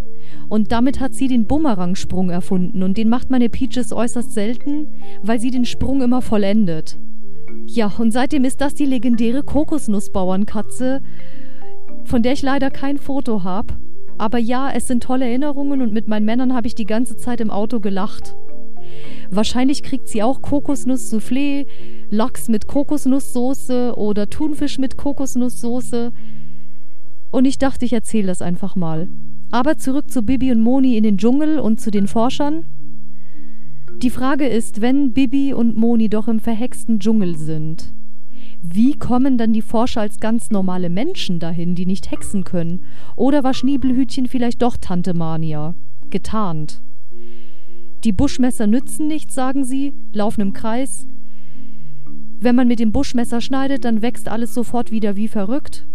[0.49, 4.87] Und damit hat sie den Bumerang-Sprung erfunden und den macht meine Peaches äußerst selten,
[5.21, 6.97] weil sie den Sprung immer vollendet.
[7.65, 11.01] Ja, und seitdem ist das die legendäre Kokosnussbauernkatze,
[12.05, 13.75] von der ich leider kein Foto habe.
[14.17, 17.41] Aber ja, es sind tolle Erinnerungen und mit meinen Männern habe ich die ganze Zeit
[17.41, 18.35] im Auto gelacht.
[19.29, 21.67] Wahrscheinlich kriegt sie auch Kokosnuss-Soufflé,
[22.09, 26.13] Lachs mit Kokosnusssoße oder Thunfisch mit Kokosnusssoße.
[27.31, 29.09] Und ich dachte, ich erzähle das einfach mal.
[29.51, 32.65] Aber zurück zu Bibi und Moni in den Dschungel und zu den Forschern.
[34.01, 37.93] Die Frage ist, wenn Bibi und Moni doch im verhexten Dschungel sind,
[38.61, 42.81] wie kommen dann die Forscher als ganz normale Menschen dahin, die nicht hexen können?
[43.15, 45.75] Oder war Schniebelhütchen vielleicht doch Tante Mania?
[46.09, 46.81] Getarnt.
[48.03, 51.07] Die Buschmesser nützen nichts, sagen sie, laufen im Kreis.
[52.39, 55.87] Wenn man mit dem Buschmesser schneidet, dann wächst alles sofort wieder wie verrückt.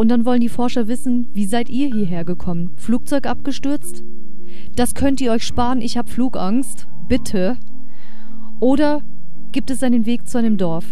[0.00, 2.72] Und dann wollen die Forscher wissen, wie seid ihr hierher gekommen?
[2.76, 4.02] Flugzeug abgestürzt?
[4.74, 6.86] Das könnt ihr euch sparen, ich habe Flugangst.
[7.06, 7.58] Bitte.
[8.60, 9.02] Oder
[9.52, 10.86] gibt es einen Weg zu einem Dorf?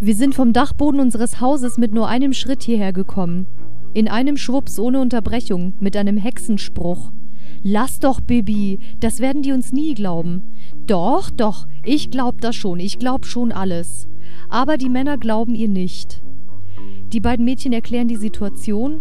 [0.00, 3.48] Wir sind vom Dachboden unseres Hauses mit nur einem Schritt hierher gekommen.
[3.92, 7.12] In einem Schwups ohne Unterbrechung, mit einem Hexenspruch.
[7.62, 10.40] Lass doch, Bibi, das werden die uns nie glauben.
[10.86, 14.08] Doch, doch, ich glaub das schon, ich glaub schon alles.
[14.48, 16.22] Aber die Männer glauben ihr nicht.
[17.12, 19.00] Die beiden Mädchen erklären die Situation,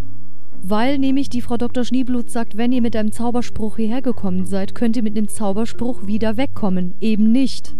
[0.61, 1.83] weil nämlich die Frau Dr.
[1.83, 6.05] Schneeblut sagt, wenn ihr mit einem Zauberspruch hierher gekommen seid, könnt ihr mit dem Zauberspruch
[6.05, 6.93] wieder wegkommen.
[7.01, 7.75] Eben nicht.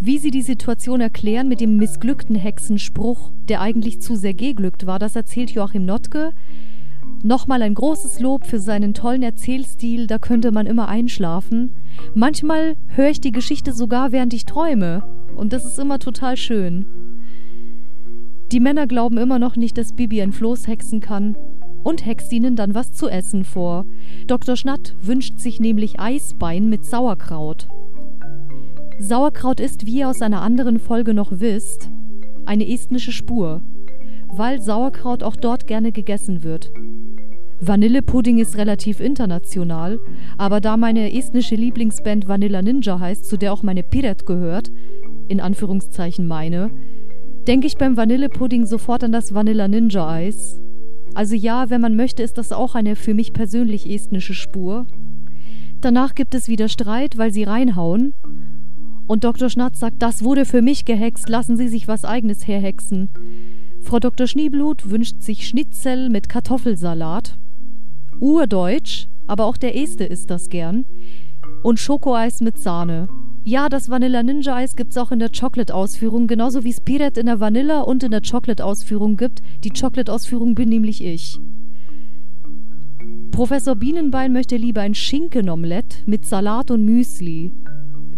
[0.00, 4.98] Wie sie die Situation erklären mit dem missglückten Hexenspruch, der eigentlich zu sehr geglückt war,
[4.98, 6.32] das erzählt Joachim Notke.
[7.22, 11.76] Nochmal ein großes Lob für seinen tollen Erzählstil, da könnte man immer einschlafen.
[12.14, 15.04] Manchmal höre ich die Geschichte sogar, während ich träume.
[15.36, 16.86] Und das ist immer total schön.
[18.54, 21.36] Die Männer glauben immer noch nicht, dass Bibi ein Floß hexen kann
[21.82, 23.84] und hext ihnen dann was zu essen vor.
[24.28, 24.54] Dr.
[24.54, 27.66] Schnatt wünscht sich nämlich Eisbein mit Sauerkraut.
[29.00, 31.90] Sauerkraut ist, wie ihr aus einer anderen Folge noch wisst,
[32.46, 33.60] eine estnische Spur,
[34.32, 36.70] weil Sauerkraut auch dort gerne gegessen wird.
[37.60, 39.98] Vanillepudding ist relativ international,
[40.38, 44.70] aber da meine estnische Lieblingsband Vanilla Ninja heißt, zu der auch meine Piret gehört,
[45.26, 46.70] in Anführungszeichen meine,
[47.46, 50.60] denke ich beim Vanillepudding sofort an das Vanilla Ninja Eis.
[51.14, 54.86] Also ja, wenn man möchte, ist das auch eine für mich persönlich estnische Spur.
[55.80, 58.14] Danach gibt es wieder Streit, weil sie reinhauen.
[59.06, 59.50] Und Dr.
[59.50, 63.10] Schnatz sagt, das wurde für mich gehext, lassen Sie sich was eigenes herhexen.
[63.82, 64.26] Frau Dr.
[64.26, 67.36] Schneeblut wünscht sich Schnitzel mit Kartoffelsalat.
[68.18, 70.86] Urdeutsch, aber auch der Este isst das gern.
[71.62, 73.08] Und Schokoeis mit Sahne.
[73.46, 77.26] Ja, das Vanilla Ninja Eis gibt's auch in der Chocolate-Ausführung, genauso wie es Piret in
[77.26, 79.42] der Vanilla und in der Chocolate-Ausführung gibt.
[79.64, 81.38] Die Chocolate-Ausführung bin nämlich ich.
[83.32, 87.52] Professor Bienenbein möchte lieber ein Schinkenomelett mit Salat und Müsli.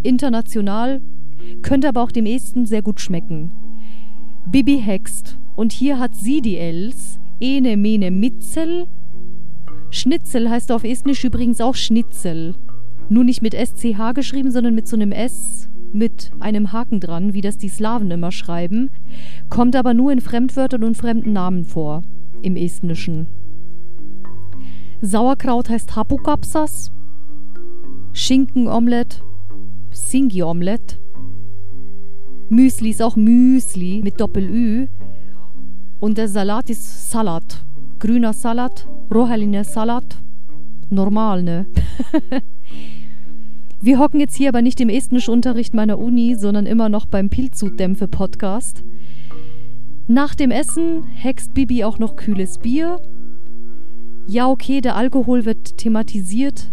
[0.04, 1.02] International,
[1.60, 3.50] könnte aber auch dem Esten sehr gut schmecken.
[4.46, 8.86] Bibi hext und hier hat sie die Els, ene mene mitzel.
[9.90, 12.54] Schnitzel heißt auf Estnisch übrigens auch Schnitzel.
[13.08, 17.40] Nur nicht mit SCH geschrieben, sondern mit so einem S mit einem Haken dran, wie
[17.40, 18.90] das die Slawen immer schreiben,
[19.48, 22.02] kommt aber nur in Fremdwörtern und fremden Namen vor,
[22.42, 23.26] im Estnischen.
[25.00, 26.92] Sauerkraut heißt Hapukapsas,
[28.12, 29.22] Schinkenomelett,
[29.90, 30.98] Singi-Omelett,
[32.48, 34.86] Müsli ist auch Müsli mit Doppel-Ü.
[35.98, 37.64] Und der Salat ist Salat,
[37.98, 40.16] grüner Salat, roheline Salat,
[40.90, 41.66] normal, ne?
[43.80, 48.82] Wir hocken jetzt hier aber nicht im Estnischunterricht meiner Uni, sondern immer noch beim Pilzhutdämpfe-Podcast.
[50.08, 53.00] Nach dem Essen hext Bibi auch noch kühles Bier.
[54.26, 56.70] Ja, okay, der Alkohol wird thematisiert.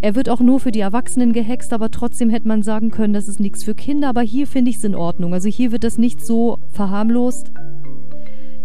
[0.00, 3.28] Er wird auch nur für die Erwachsenen gehext, aber trotzdem hätte man sagen können, das
[3.28, 4.08] ist nichts für Kinder.
[4.08, 5.32] Aber hier finde ich es in Ordnung.
[5.32, 7.52] Also hier wird das nicht so verharmlost.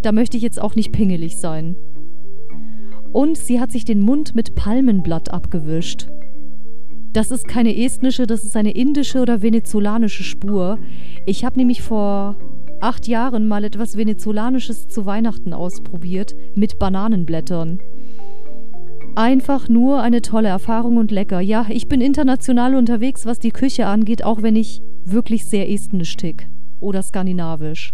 [0.01, 1.75] Da möchte ich jetzt auch nicht pingelig sein.
[3.11, 6.07] Und sie hat sich den Mund mit Palmenblatt abgewischt.
[7.13, 10.79] Das ist keine estnische, das ist eine indische oder venezolanische Spur.
[11.27, 12.35] Ich habe nämlich vor
[12.81, 17.79] acht Jahren mal etwas Venezolanisches zu Weihnachten ausprobiert mit Bananenblättern.
[19.15, 21.39] Einfach nur eine tolle Erfahrung und lecker.
[21.39, 26.17] Ja, ich bin international unterwegs, was die Küche angeht, auch wenn ich wirklich sehr estnisch
[26.17, 26.47] tick
[26.79, 27.93] oder skandinavisch.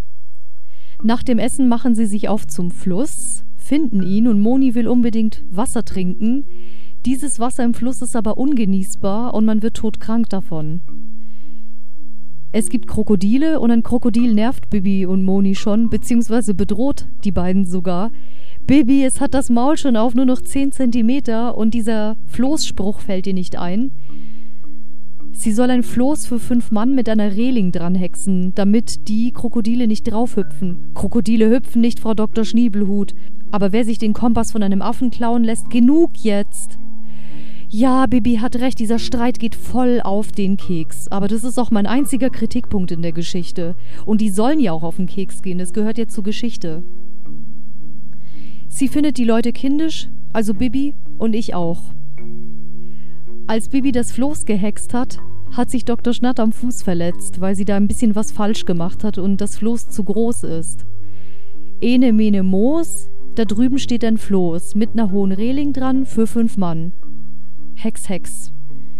[1.03, 5.43] Nach dem Essen machen sie sich auf zum Fluss, finden ihn und Moni will unbedingt
[5.49, 6.47] Wasser trinken.
[7.05, 10.81] Dieses Wasser im Fluss ist aber ungenießbar und man wird todkrank davon.
[12.51, 17.65] Es gibt Krokodile und ein Krokodil nervt Bibi und Moni schon, beziehungsweise bedroht die beiden
[17.65, 18.12] sogar.
[18.65, 23.27] Bibi, es hat das Maul schon auf nur noch 10 Zentimeter und dieser Floßspruch fällt
[23.27, 23.91] ihr nicht ein.
[25.31, 30.03] Sie soll ein Floß für fünf Mann mit einer Reling dranhexen, damit die Krokodile nicht
[30.03, 30.91] draufhüpfen.
[30.95, 32.43] Krokodile hüpfen nicht, Frau Dr.
[32.43, 33.13] Schniebelhut.
[33.51, 36.77] Aber wer sich den Kompass von einem Affen klauen lässt, genug jetzt.
[37.71, 41.08] Ja, Bibi hat recht, dieser Streit geht voll auf den Keks.
[41.10, 43.75] Aber das ist auch mein einziger Kritikpunkt in der Geschichte.
[44.05, 46.82] Und die sollen ja auch auf den Keks gehen, das gehört jetzt zur Geschichte.
[48.67, 51.84] Sie findet die Leute kindisch, also Bibi und ich auch.
[53.45, 55.19] Als Bibi das Floß gehext hat,
[55.51, 56.13] hat sich Dr.
[56.13, 59.58] Schnatt am Fuß verletzt, weil sie da ein bisschen was falsch gemacht hat und das
[59.58, 60.86] Floß zu groß ist.
[61.82, 66.58] Ene mene Moos, da drüben steht ein Floß mit einer hohen Reling dran für fünf
[66.58, 66.93] Mann.
[67.81, 68.51] Hex, Hex.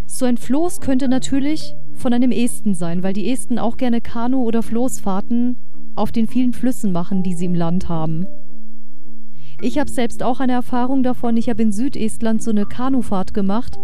[0.08, 4.44] So ein Floß könnte natürlich von einem Esten sein, weil die Esten auch gerne Kanu-
[4.44, 5.58] oder Floßfahrten
[5.98, 8.26] auf den vielen Flüssen machen, die sie im Land haben.
[9.62, 11.36] Ich habe selbst auch eine Erfahrung davon.
[11.36, 13.78] Ich habe in Südestland so eine Kanufahrt gemacht.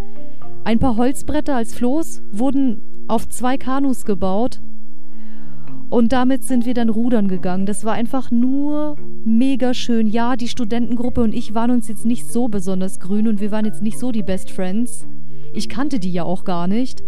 [0.64, 4.62] Ein paar Holzbretter als Floß wurden auf zwei Kanus gebaut
[5.90, 7.66] und damit sind wir dann rudern gegangen.
[7.66, 10.08] Das war einfach nur mega schön.
[10.08, 13.66] Ja, die Studentengruppe und ich waren uns jetzt nicht so besonders grün und wir waren
[13.66, 15.06] jetzt nicht so die Best Friends.
[15.54, 17.04] Ich kannte die ja auch gar nicht.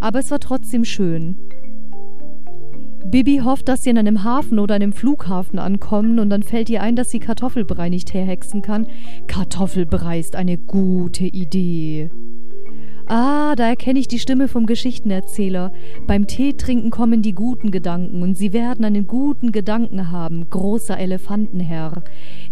[0.00, 1.36] Aber es war trotzdem schön.
[3.10, 6.82] Bibi hofft, dass sie in einem Hafen oder einem Flughafen ankommen und dann fällt ihr
[6.82, 8.86] ein, dass sie Kartoffelbrei nicht herhexen kann.
[9.28, 12.10] Kartoffelbrei ist eine gute Idee.
[13.08, 15.72] Ah, da erkenne ich die Stimme vom Geschichtenerzähler.
[16.08, 22.02] Beim Teetrinken kommen die guten Gedanken und Sie werden einen guten Gedanken haben, großer Elefantenherr.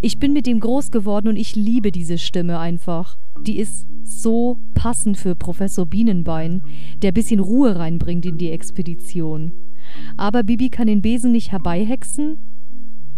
[0.01, 3.17] Ich bin mit ihm groß geworden und ich liebe diese Stimme einfach.
[3.41, 6.61] Die ist so passend für Professor Bienenbein,
[7.01, 9.51] der bisschen Ruhe reinbringt in die Expedition.
[10.15, 12.37] Aber Bibi kann den Besen nicht herbeihexen.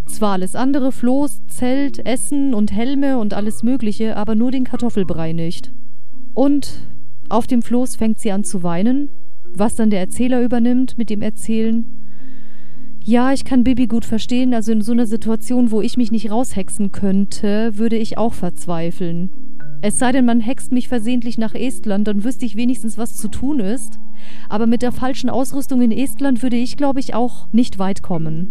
[0.08, 5.34] Zwar alles andere, Floß, Zelt, Essen und Helme und alles Mögliche, aber nur den Kartoffelbrei
[5.34, 5.72] nicht.
[6.34, 6.88] Und
[7.30, 9.10] auf dem Floß fängt sie an zu weinen,
[9.54, 11.86] was dann der Erzähler übernimmt mit dem Erzählen.
[13.04, 14.54] Ja, ich kann Bibi gut verstehen.
[14.54, 19.32] Also in so einer Situation, wo ich mich nicht raushexen könnte, würde ich auch verzweifeln.
[19.82, 23.28] Es sei denn, man hext mich versehentlich nach Estland, dann wüsste ich wenigstens, was zu
[23.28, 24.00] tun ist.
[24.50, 28.50] Aber mit der falschen Ausrüstung in Estland würde ich, glaube ich, auch nicht weit kommen.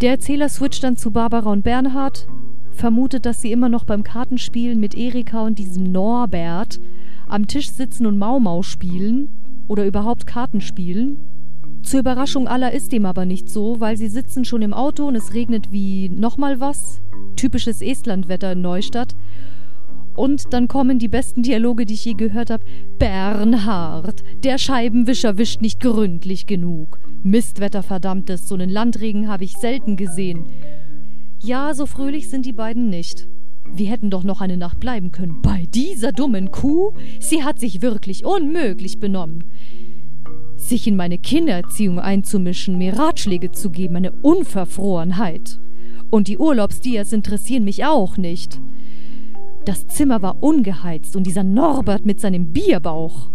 [0.00, 2.28] Der Erzähler switcht dann zu Barbara und Bernhard,
[2.70, 6.80] vermutet, dass sie immer noch beim Kartenspielen mit Erika und diesem Norbert
[7.30, 9.28] am Tisch sitzen und Mau Mau spielen
[9.68, 11.18] oder überhaupt Karten spielen.
[11.82, 15.14] Zur Überraschung aller ist dem aber nicht so, weil sie sitzen schon im Auto und
[15.14, 17.00] es regnet wie nochmal was.
[17.36, 19.14] Typisches Estlandwetter in Neustadt.
[20.14, 22.64] Und dann kommen die besten Dialoge, die ich je gehört habe.
[22.98, 26.98] Bernhard, der Scheibenwischer wischt nicht gründlich genug.
[27.22, 30.44] Mistwetter verdammtes, so einen Landregen habe ich selten gesehen.
[31.42, 33.28] Ja, so fröhlich sind die beiden nicht.
[33.74, 35.40] Wir hätten doch noch eine Nacht bleiben können.
[35.42, 36.92] Bei dieser dummen Kuh?
[37.18, 39.44] Sie hat sich wirklich unmöglich benommen.
[40.56, 45.58] Sich in meine Kindererziehung einzumischen, mir Ratschläge zu geben, eine Unverfrorenheit.
[46.10, 48.60] Und die Urlaubsdias interessieren mich auch nicht.
[49.64, 53.30] Das Zimmer war ungeheizt und dieser Norbert mit seinem Bierbauch.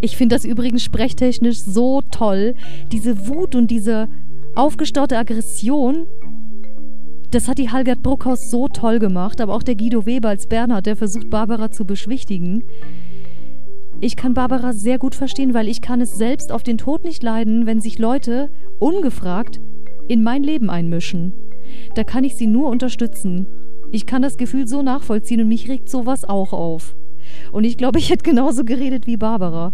[0.00, 2.54] Ich finde das übrigens sprechtechnisch so toll.
[2.92, 4.08] Diese Wut und diese
[4.54, 6.06] aufgestaute Aggression.
[7.34, 10.86] Das hat die Halgert Bruckhaus so toll gemacht, aber auch der Guido Weber als Bernhard,
[10.86, 12.62] der versucht, Barbara zu beschwichtigen.
[14.00, 17.24] Ich kann Barbara sehr gut verstehen, weil ich kann es selbst auf den Tod nicht
[17.24, 19.58] leiden, wenn sich Leute ungefragt
[20.06, 21.32] in mein Leben einmischen.
[21.96, 23.48] Da kann ich sie nur unterstützen.
[23.90, 26.94] Ich kann das Gefühl so nachvollziehen und mich regt sowas auch auf.
[27.50, 29.72] Und ich glaube, ich hätte genauso geredet wie Barbara.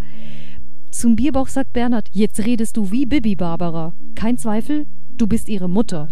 [0.90, 3.92] Zum Bierbauch sagt Bernhard, jetzt redest du wie Bibi Barbara.
[4.14, 6.08] Kein Zweifel, du bist ihre Mutter.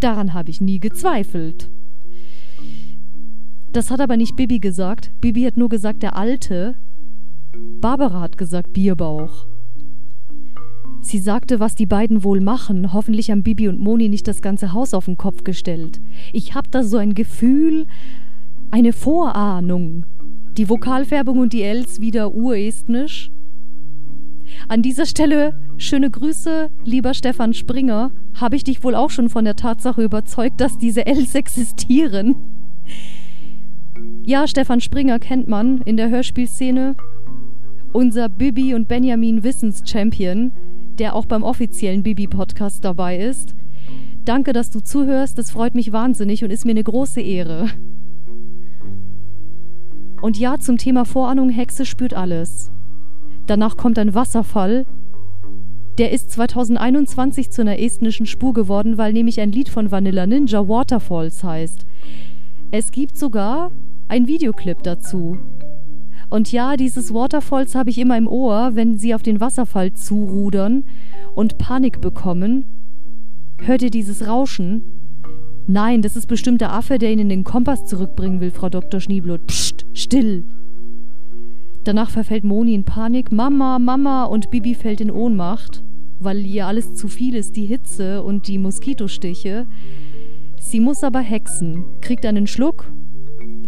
[0.00, 1.70] Daran habe ich nie gezweifelt.
[3.72, 5.12] Das hat aber nicht Bibi gesagt.
[5.20, 6.74] Bibi hat nur gesagt, der Alte.
[7.80, 9.46] Barbara hat gesagt, Bierbauch.
[11.00, 12.92] Sie sagte, was die beiden wohl machen.
[12.92, 16.00] Hoffentlich haben Bibi und Moni nicht das ganze Haus auf den Kopf gestellt.
[16.32, 17.86] Ich hab da so ein Gefühl,
[18.70, 20.04] eine Vorahnung.
[20.56, 23.30] Die Vokalfärbung und die Ls wieder urestnisch.
[24.68, 28.10] An dieser Stelle schöne Grüße, lieber Stefan Springer.
[28.40, 32.36] Habe ich dich wohl auch schon von der Tatsache überzeugt, dass diese Ls existieren?
[34.24, 36.96] Ja, Stefan Springer kennt man in der Hörspielszene.
[37.92, 40.52] Unser Bibi und Benjamin Wissens-Champion
[40.98, 43.54] der auch beim offiziellen Bibi-Podcast dabei ist.
[44.24, 45.38] Danke, dass du zuhörst.
[45.38, 47.68] Das freut mich wahnsinnig und ist mir eine große Ehre.
[50.20, 52.70] Und ja, zum Thema Vorahnung, Hexe spürt alles.
[53.46, 54.84] Danach kommt ein Wasserfall.
[55.98, 60.68] Der ist 2021 zu einer estnischen Spur geworden, weil nämlich ein Lied von Vanilla Ninja
[60.68, 61.84] Waterfalls heißt.
[62.70, 63.72] Es gibt sogar
[64.06, 65.38] ein Videoclip dazu.
[66.30, 70.84] Und ja, dieses Waterfalls habe ich immer im Ohr, wenn sie auf den Wasserfall zurudern
[71.34, 72.64] und Panik bekommen.
[73.60, 74.84] Hört ihr dieses Rauschen?
[75.66, 79.00] Nein, das ist bestimmt der Affe, der ihnen den Kompass zurückbringen will, Frau Dr.
[79.00, 79.48] Schneeblut.
[79.48, 80.44] Psst, still!
[81.82, 83.32] Danach verfällt Moni in Panik.
[83.32, 85.82] Mama, Mama und Bibi fällt in Ohnmacht,
[86.18, 89.66] weil ihr alles zu viel ist, die Hitze und die Moskitostiche.
[90.60, 92.90] Sie muss aber hexen, kriegt einen Schluck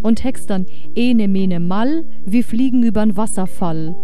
[0.03, 3.97] und hext dann Ene mene mal, wir fliegen übern Wasserfall.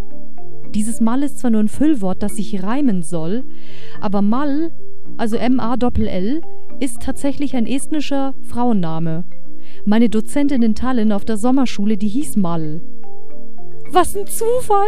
[0.74, 3.44] Dieses Mal ist zwar nur ein Füllwort, das sich reimen soll,
[4.00, 4.72] aber Mal,
[5.16, 6.42] also M-A-L-L,
[6.80, 9.24] ist tatsächlich ein estnischer Frauenname.
[9.84, 12.82] Meine Dozentin in Tallinn auf der Sommerschule, die hieß Mal.
[13.90, 14.86] Was ein Zufall!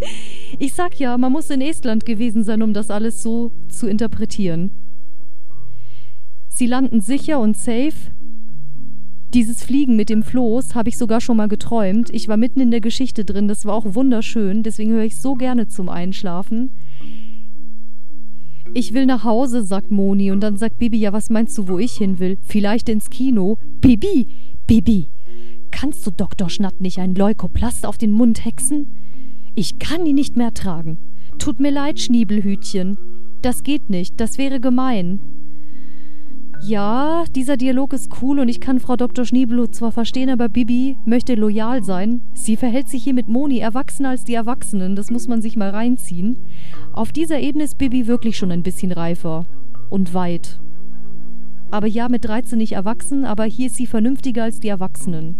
[0.58, 4.70] ich sag ja, man muss in Estland gewesen sein, um das alles so zu interpretieren.
[6.48, 7.94] Sie landen sicher und safe
[9.32, 12.10] dieses Fliegen mit dem Floß habe ich sogar schon mal geträumt.
[12.10, 15.34] Ich war mitten in der Geschichte drin, das war auch wunderschön, deswegen höre ich so
[15.34, 16.72] gerne zum Einschlafen.
[18.74, 21.78] Ich will nach Hause, sagt Moni, und dann sagt Bibi, ja, was meinst du, wo
[21.78, 22.38] ich hin will?
[22.42, 23.58] Vielleicht ins Kino.
[23.80, 24.28] Bibi,
[24.66, 25.08] Bibi,
[25.70, 26.50] kannst du Dr.
[26.50, 28.88] Schnatt nicht einen Leukoplast auf den Mund hexen?
[29.54, 30.98] Ich kann ihn nicht mehr tragen.
[31.38, 32.98] Tut mir leid, Schniebelhütchen.
[33.42, 35.20] Das geht nicht, das wäre gemein.
[36.62, 39.24] Ja, dieser Dialog ist cool und ich kann Frau Dr.
[39.24, 42.20] Schneeblut zwar verstehen, aber Bibi möchte loyal sein.
[42.34, 45.70] Sie verhält sich hier mit Moni erwachsener als die Erwachsenen, das muss man sich mal
[45.70, 46.36] reinziehen.
[46.92, 49.46] Auf dieser Ebene ist Bibi wirklich schon ein bisschen reifer
[49.88, 50.60] und weit.
[51.70, 55.36] Aber ja, mit 13 nicht erwachsen, aber hier ist sie vernünftiger als die Erwachsenen.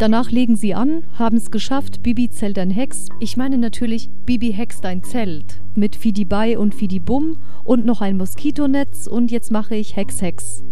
[0.00, 3.08] Danach legen sie an, haben es geschafft, Bibi zählt ein Hex.
[3.18, 5.60] Ich meine natürlich, Bibi hext ein Zelt.
[5.74, 10.64] Mit Fidibei und Fidibum und noch ein Moskitonetz und jetzt mache ich Hex Hex.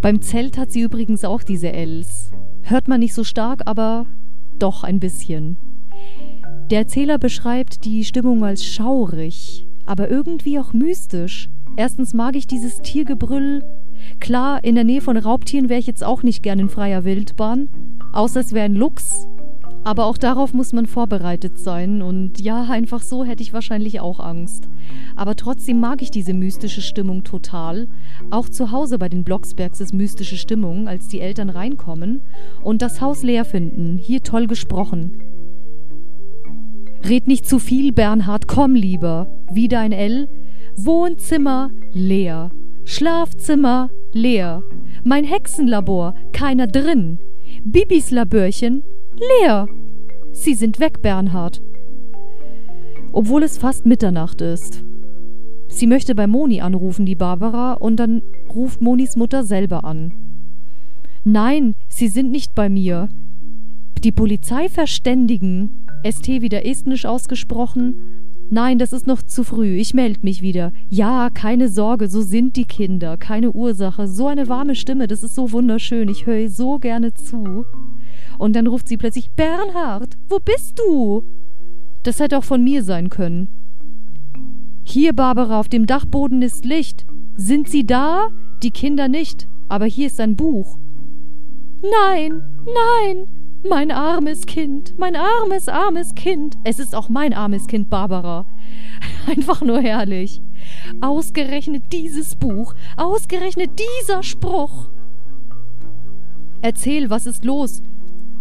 [0.00, 2.30] Beim Zelt hat sie übrigens auch diese Ls.
[2.62, 4.06] Hört man nicht so stark, aber
[4.60, 5.56] doch ein bisschen.
[6.70, 11.48] Der Erzähler beschreibt die Stimmung als schaurig, aber irgendwie auch mystisch.
[11.74, 13.64] Erstens mag ich dieses Tiergebrüll.
[14.20, 17.70] Klar, in der Nähe von Raubtieren wäre ich jetzt auch nicht gern in freier Wildbahn,
[18.16, 19.28] außer es wäre ein Luchs.
[19.84, 24.18] Aber auch darauf muss man vorbereitet sein und ja, einfach so hätte ich wahrscheinlich auch
[24.18, 24.64] Angst.
[25.14, 27.86] Aber trotzdem mag ich diese mystische Stimmung total.
[28.30, 32.20] Auch zu Hause bei den Blocksbergs ist mystische Stimmung, als die Eltern reinkommen
[32.64, 33.96] und das Haus leer finden.
[33.96, 35.20] Hier toll gesprochen.
[37.08, 39.28] Red nicht zu viel, Bernhard, komm lieber.
[39.52, 40.28] Wieder ein L.
[40.76, 42.50] Wohnzimmer leer.
[42.84, 44.64] Schlafzimmer leer.
[45.04, 47.20] Mein Hexenlabor, keiner drin.
[47.68, 48.84] Bibis Labörchen
[49.16, 49.66] leer.
[50.30, 51.60] Sie sind weg, Bernhard.
[53.12, 54.84] Obwohl es fast Mitternacht ist.
[55.66, 58.22] Sie möchte bei Moni anrufen, die Barbara, und dann
[58.54, 60.14] ruft Monis Mutter selber an.
[61.24, 63.08] Nein, Sie sind nicht bei mir.
[64.04, 65.88] Die Polizei verständigen.
[66.08, 68.25] ST wieder estnisch ausgesprochen.
[68.48, 69.76] Nein, das ist noch zu früh.
[69.76, 70.72] Ich melde mich wieder.
[70.88, 73.16] Ja, keine Sorge, so sind die Kinder.
[73.16, 74.06] Keine Ursache.
[74.06, 76.08] So eine warme Stimme, das ist so wunderschön.
[76.08, 77.64] Ich höre so gerne zu.
[78.38, 81.24] Und dann ruft sie plötzlich: Bernhard, wo bist du?
[82.04, 83.48] Das hätte auch von mir sein können.
[84.84, 87.04] Hier, Barbara, auf dem Dachboden ist Licht.
[87.36, 88.28] Sind Sie da?
[88.62, 89.48] Die Kinder nicht.
[89.68, 90.78] Aber hier ist ein Buch.
[91.82, 93.26] Nein, nein,
[93.62, 96.56] mein armes Kind, mein armes, armes Kind.
[96.64, 98.46] Es ist auch mein armes Kind, Barbara.
[99.26, 100.40] Einfach nur herrlich.
[101.00, 104.88] Ausgerechnet dieses Buch, ausgerechnet dieser Spruch.
[106.62, 107.82] Erzähl, was ist los?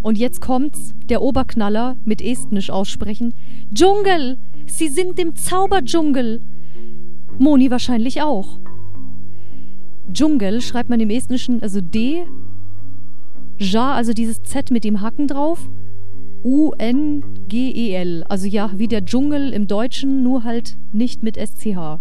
[0.02, 3.34] Und jetzt kommt's, der Oberknaller mit Estnisch aussprechen.
[3.74, 4.38] Dschungel!
[4.68, 6.42] Sie sind im Zauberdschungel!
[7.38, 8.60] Moni wahrscheinlich auch.
[10.12, 12.26] Dschungel schreibt man im Estnischen also D
[13.58, 15.70] Ja, also dieses Z mit dem Haken drauf.
[16.44, 18.24] U-N-G-E-L.
[18.30, 22.00] Also ja, wie der Dschungel im Deutschen, nur halt nicht mit SCH.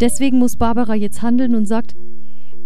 [0.00, 1.94] Deswegen muss Barbara jetzt handeln und sagt,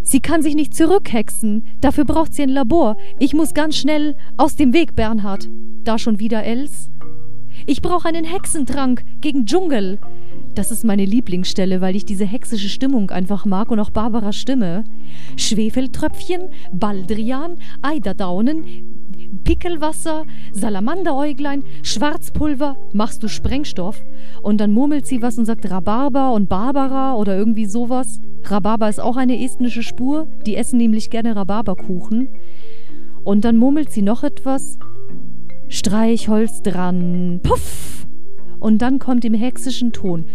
[0.03, 1.65] sie kann sich nicht zurückhexen.
[1.81, 2.97] Dafür braucht sie ein Labor.
[3.19, 5.49] Ich muss ganz schnell aus dem Weg, Bernhard.
[5.83, 6.91] Da schon wieder Els.
[7.67, 9.99] Ich brauche einen Hexentrank gegen Dschungel.
[10.55, 14.85] Das ist meine Lieblingsstelle, weil ich diese hexische Stimmung einfach mag und auch Barbaras Stimme.
[15.37, 16.43] Schwefeltröpfchen,
[16.73, 18.65] Baldrian, Eiderdaunen,
[19.43, 24.01] Pickelwasser, Salamanderäuglein, Schwarzpulver, machst du Sprengstoff.
[24.43, 28.21] Und dann murmelt sie was und sagt Rhabarber und Barbara oder irgendwie sowas.
[28.45, 32.29] Rhabarber ist auch eine estnische Spur, die essen nämlich gerne Rhabarberkuchen.
[33.25, 34.79] Und dann murmelt sie noch etwas.
[35.69, 38.07] Streichholz dran, puff!
[38.61, 40.27] Und dann kommt im hexischen Ton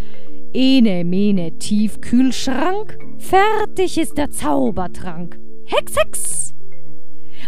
[0.52, 5.38] Ene, mene, Tiefkühlschrank, fertig ist der Zaubertrank.
[5.64, 6.54] Hex, Hex!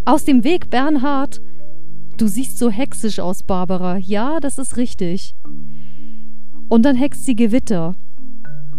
[0.04, 1.40] Aus dem Weg, Bernhard!
[2.16, 3.96] Du siehst so hexisch aus, Barbara.
[3.96, 5.34] Ja, das ist richtig.
[6.68, 7.96] Und dann hext sie Gewitter.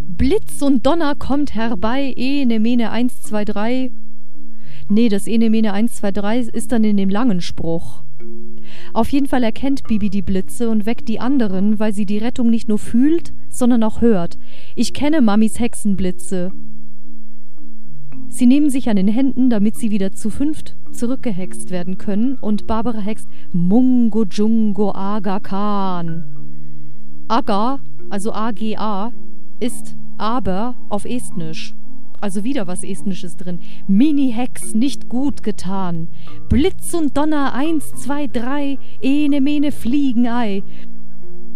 [0.08, 3.91] Blitz und Donner kommt herbei, ene, mene, 1, 2, 3.
[4.88, 8.04] Nee, das ene, mene, 1, 2, 3 ist dann in dem langen Spruch.
[8.94, 12.52] Auf jeden Fall erkennt Bibi die Blitze und weckt die anderen, weil sie die Rettung
[12.52, 14.38] nicht nur fühlt, sondern auch hört.
[14.76, 16.52] Ich kenne Mamis Hexenblitze.
[18.30, 22.68] Sie nehmen sich an den Händen, damit sie wieder zu fünft zurückgehext werden können, und
[22.68, 26.24] Barbara hext Mungo Jungo Aga Khan.
[27.28, 27.80] Aga,
[28.10, 29.12] also A-G-A,
[29.60, 31.74] ist aber auf Estnisch.
[32.24, 33.59] Also wieder was Estnisches drin.
[33.86, 36.07] Mini-Hex nicht gut getan.
[36.47, 40.63] Blitz und Donner, eins, zwei, drei, ene, mene, Fliegenei.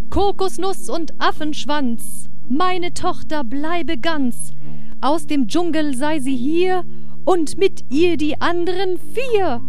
[0.09, 4.51] Kokosnuss und Affenschwanz, meine Tochter bleibe ganz.
[4.99, 6.83] Aus dem Dschungel sei sie hier
[7.23, 9.61] und mit ihr die anderen vier.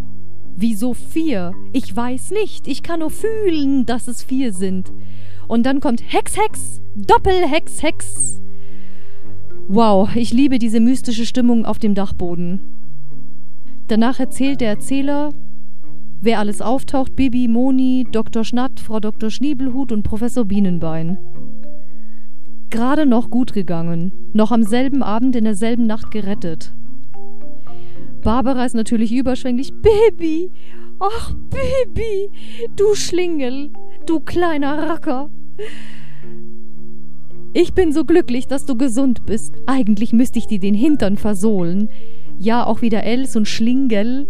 [0.57, 1.55] Wieso vier?
[1.72, 4.90] Ich weiß nicht, ich kann nur fühlen, dass es vier sind.
[5.46, 8.40] Und dann kommt Hex, Hex, Doppelhex, Hex.
[9.71, 12.62] Wow, ich liebe diese mystische Stimmung auf dem Dachboden.
[13.89, 15.35] Danach erzählt der Erzähler,
[16.23, 18.45] wer alles auftaucht: Bibi, Moni, Dr.
[18.45, 19.29] Schnatt, Frau Dr.
[19.29, 21.19] Schniebelhut und Professor Bienenbein.
[22.71, 26.73] Gerade noch gut gegangen, noch am selben Abend in derselben Nacht gerettet.
[28.23, 29.75] Barbara ist natürlich überschwänglich.
[29.75, 30.51] Bibi!
[30.99, 32.31] Ach, Bibi!
[32.75, 33.71] Du Schlingel!
[34.07, 35.29] Du kleiner Racker!
[37.55, 39.55] Ich bin so glücklich, dass du gesund bist.
[39.66, 41.88] Eigentlich müsste ich dir den Hintern versohlen.
[42.38, 44.28] Ja, auch wieder Els und Schlingel.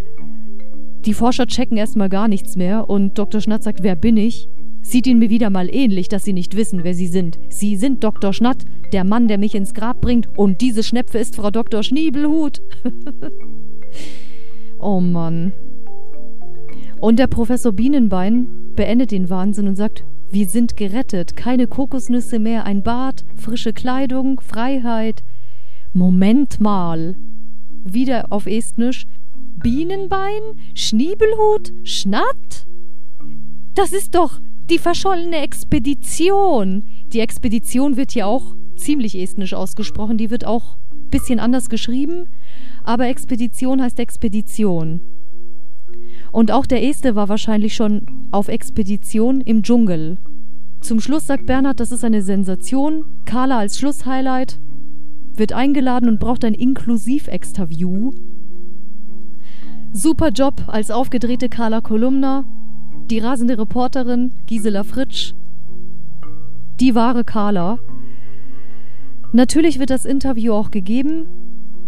[1.05, 3.41] Die Forscher checken erstmal gar nichts mehr und Dr.
[3.41, 4.49] Schnatt sagt, wer bin ich?
[4.83, 7.39] Sieht ihnen mir wieder mal ähnlich, dass sie nicht wissen, wer sie sind.
[7.51, 8.33] Sie sind Dr.
[8.33, 11.83] Schnatt, der Mann, der mich ins Grab bringt, und diese Schnepfe ist Frau Dr.
[11.83, 12.63] Schniebelhut.
[14.79, 15.53] oh Mann.
[17.01, 22.65] Und der Professor Bienenbein beendet den Wahnsinn und sagt, wir sind gerettet, keine Kokosnüsse mehr,
[22.65, 25.23] ein Bad, frische Kleidung, Freiheit.
[25.93, 27.17] Moment mal.
[27.85, 29.07] Wieder auf Estnisch.
[29.57, 30.43] Bienenbein,
[30.75, 32.67] Schniebelhut, Schnatt?
[33.75, 36.85] Das ist doch die verschollene Expedition.
[37.07, 40.19] Die Expedition wird hier auch ziemlich estnisch ausgesprochen.
[40.19, 42.29] Die wird auch ein bisschen anders geschrieben.
[42.85, 45.01] Aber Expedition heißt Expedition.
[46.33, 50.19] Und auch der Este war wahrscheinlich schon auf Expedition im Dschungel.
[50.81, 53.05] Zum Schluss sagt Bernhard, das ist eine Sensation.
[53.25, 54.61] Carla als Schlusshighlight
[55.35, 58.13] wird eingeladen und braucht ein Inklusiv-Exterview.
[59.93, 62.45] Super Job als aufgedrehte Carla Kolumna,
[63.11, 65.33] die rasende Reporterin Gisela Fritsch,
[66.81, 67.79] die wahre Carla.
[69.33, 71.27] Natürlich wird das Interview auch gegeben.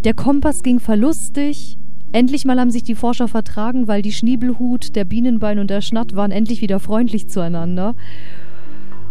[0.04, 1.78] Der Kompass ging verlustig.
[2.12, 6.16] Endlich mal haben sich die Forscher vertragen, weil die Schniebelhut, der Bienenbein und der Schnatt
[6.16, 7.94] waren endlich wieder freundlich zueinander.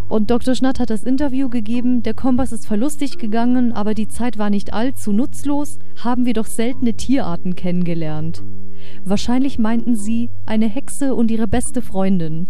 [0.09, 0.55] Und Dr.
[0.55, 4.73] Schnatt hat das Interview gegeben, der Kompass ist verlustig gegangen, aber die Zeit war nicht
[4.73, 8.43] allzu nutzlos, haben wir doch seltene Tierarten kennengelernt.
[9.05, 12.47] Wahrscheinlich meinten sie eine Hexe und ihre beste Freundin.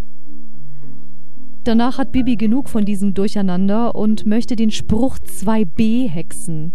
[1.65, 6.71] Danach hat Bibi genug von diesem Durcheinander und möchte den Spruch 2b hexen.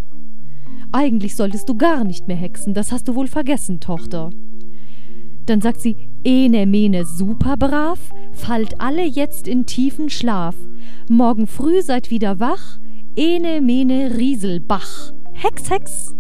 [0.95, 4.30] Eigentlich solltest du gar nicht mehr hexen, das hast du wohl vergessen, Tochter.
[5.45, 7.99] Dann sagt sie, Ene mene super brav,
[8.30, 10.55] fallt alle jetzt in tiefen Schlaf.
[11.09, 12.78] Morgen früh seid wieder wach,
[13.16, 15.12] ene mene Rieselbach.
[15.32, 16.14] Hex, Hex.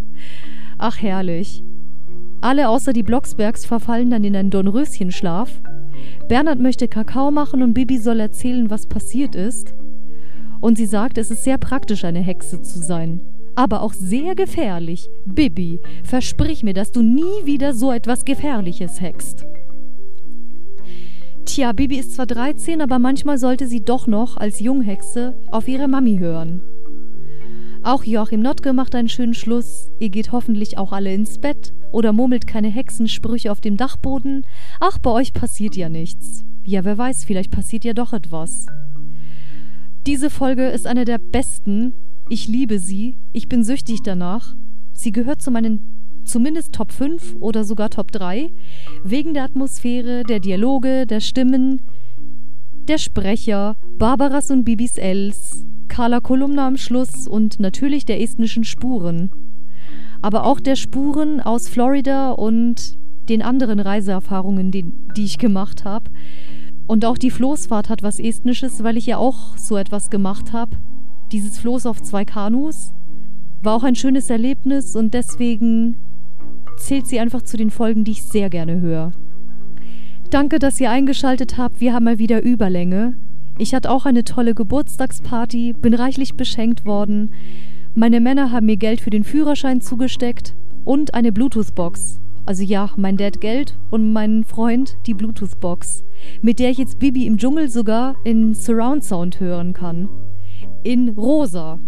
[0.76, 1.62] Ach herrlich.
[2.40, 5.52] Alle außer die Blocksbergs verfallen dann in einen Dornröschenschlaf.
[6.28, 9.72] Bernhard möchte Kakao machen und Bibi soll erzählen, was passiert ist.
[10.60, 13.20] Und sie sagt, es ist sehr praktisch, eine Hexe zu sein.
[13.56, 15.08] Aber auch sehr gefährlich.
[15.26, 19.44] Bibi, versprich mir, dass du nie wieder so etwas Gefährliches hext.
[21.44, 25.88] Tja, Bibi ist zwar 13, aber manchmal sollte sie doch noch als Junghexe auf ihre
[25.88, 26.62] Mami hören.
[27.82, 29.90] Auch Joachim Notke macht einen schönen Schluss.
[30.00, 34.46] Ihr geht hoffentlich auch alle ins Bett oder murmelt keine Hexensprüche auf dem Dachboden.
[34.80, 36.44] Ach, bei euch passiert ja nichts.
[36.64, 38.66] Ja, wer weiß, vielleicht passiert ja doch etwas.
[40.06, 41.94] Diese Folge ist eine der besten.
[42.30, 43.18] Ich liebe sie.
[43.32, 44.54] Ich bin süchtig danach.
[44.94, 48.50] Sie gehört zu meinen zumindest Top 5 oder sogar Top 3,
[49.02, 51.82] wegen der Atmosphäre, der Dialoge, der Stimmen,
[52.88, 59.30] der Sprecher, Barbaras und Bibis Els, Carla Kolumna am Schluss und natürlich der estnischen Spuren.
[60.22, 62.96] Aber auch der Spuren aus Florida und
[63.28, 66.10] den anderen Reiseerfahrungen, die, die ich gemacht habe.
[66.86, 70.76] Und auch die Floßfahrt hat was Estnisches, weil ich ja auch so etwas gemacht habe.
[71.34, 72.92] Dieses Floß auf zwei Kanus
[73.60, 75.96] war auch ein schönes Erlebnis und deswegen
[76.76, 79.10] zählt sie einfach zu den Folgen, die ich sehr gerne höre.
[80.30, 81.80] Danke, dass ihr eingeschaltet habt.
[81.80, 83.16] Wir haben mal wieder Überlänge.
[83.58, 87.34] Ich hatte auch eine tolle Geburtstagsparty, bin reichlich beschenkt worden.
[87.96, 90.54] Meine Männer haben mir Geld für den Führerschein zugesteckt
[90.84, 92.20] und eine Bluetooth-Box.
[92.46, 96.04] Also ja, mein Dad Geld und mein Freund die Bluetooth-Box,
[96.42, 100.08] mit der ich jetzt Bibi im Dschungel sogar in Surround Sound hören kann.
[100.84, 101.80] In rosa.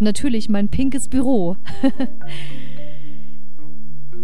[0.00, 1.56] Natürlich mein pinkes Büro.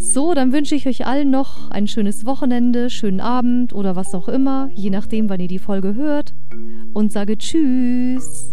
[0.00, 4.28] So, dann wünsche ich euch allen noch ein schönes Wochenende, schönen Abend oder was auch
[4.28, 6.34] immer, je nachdem, wann ihr die Folge hört.
[6.94, 8.52] Und sage Tschüss.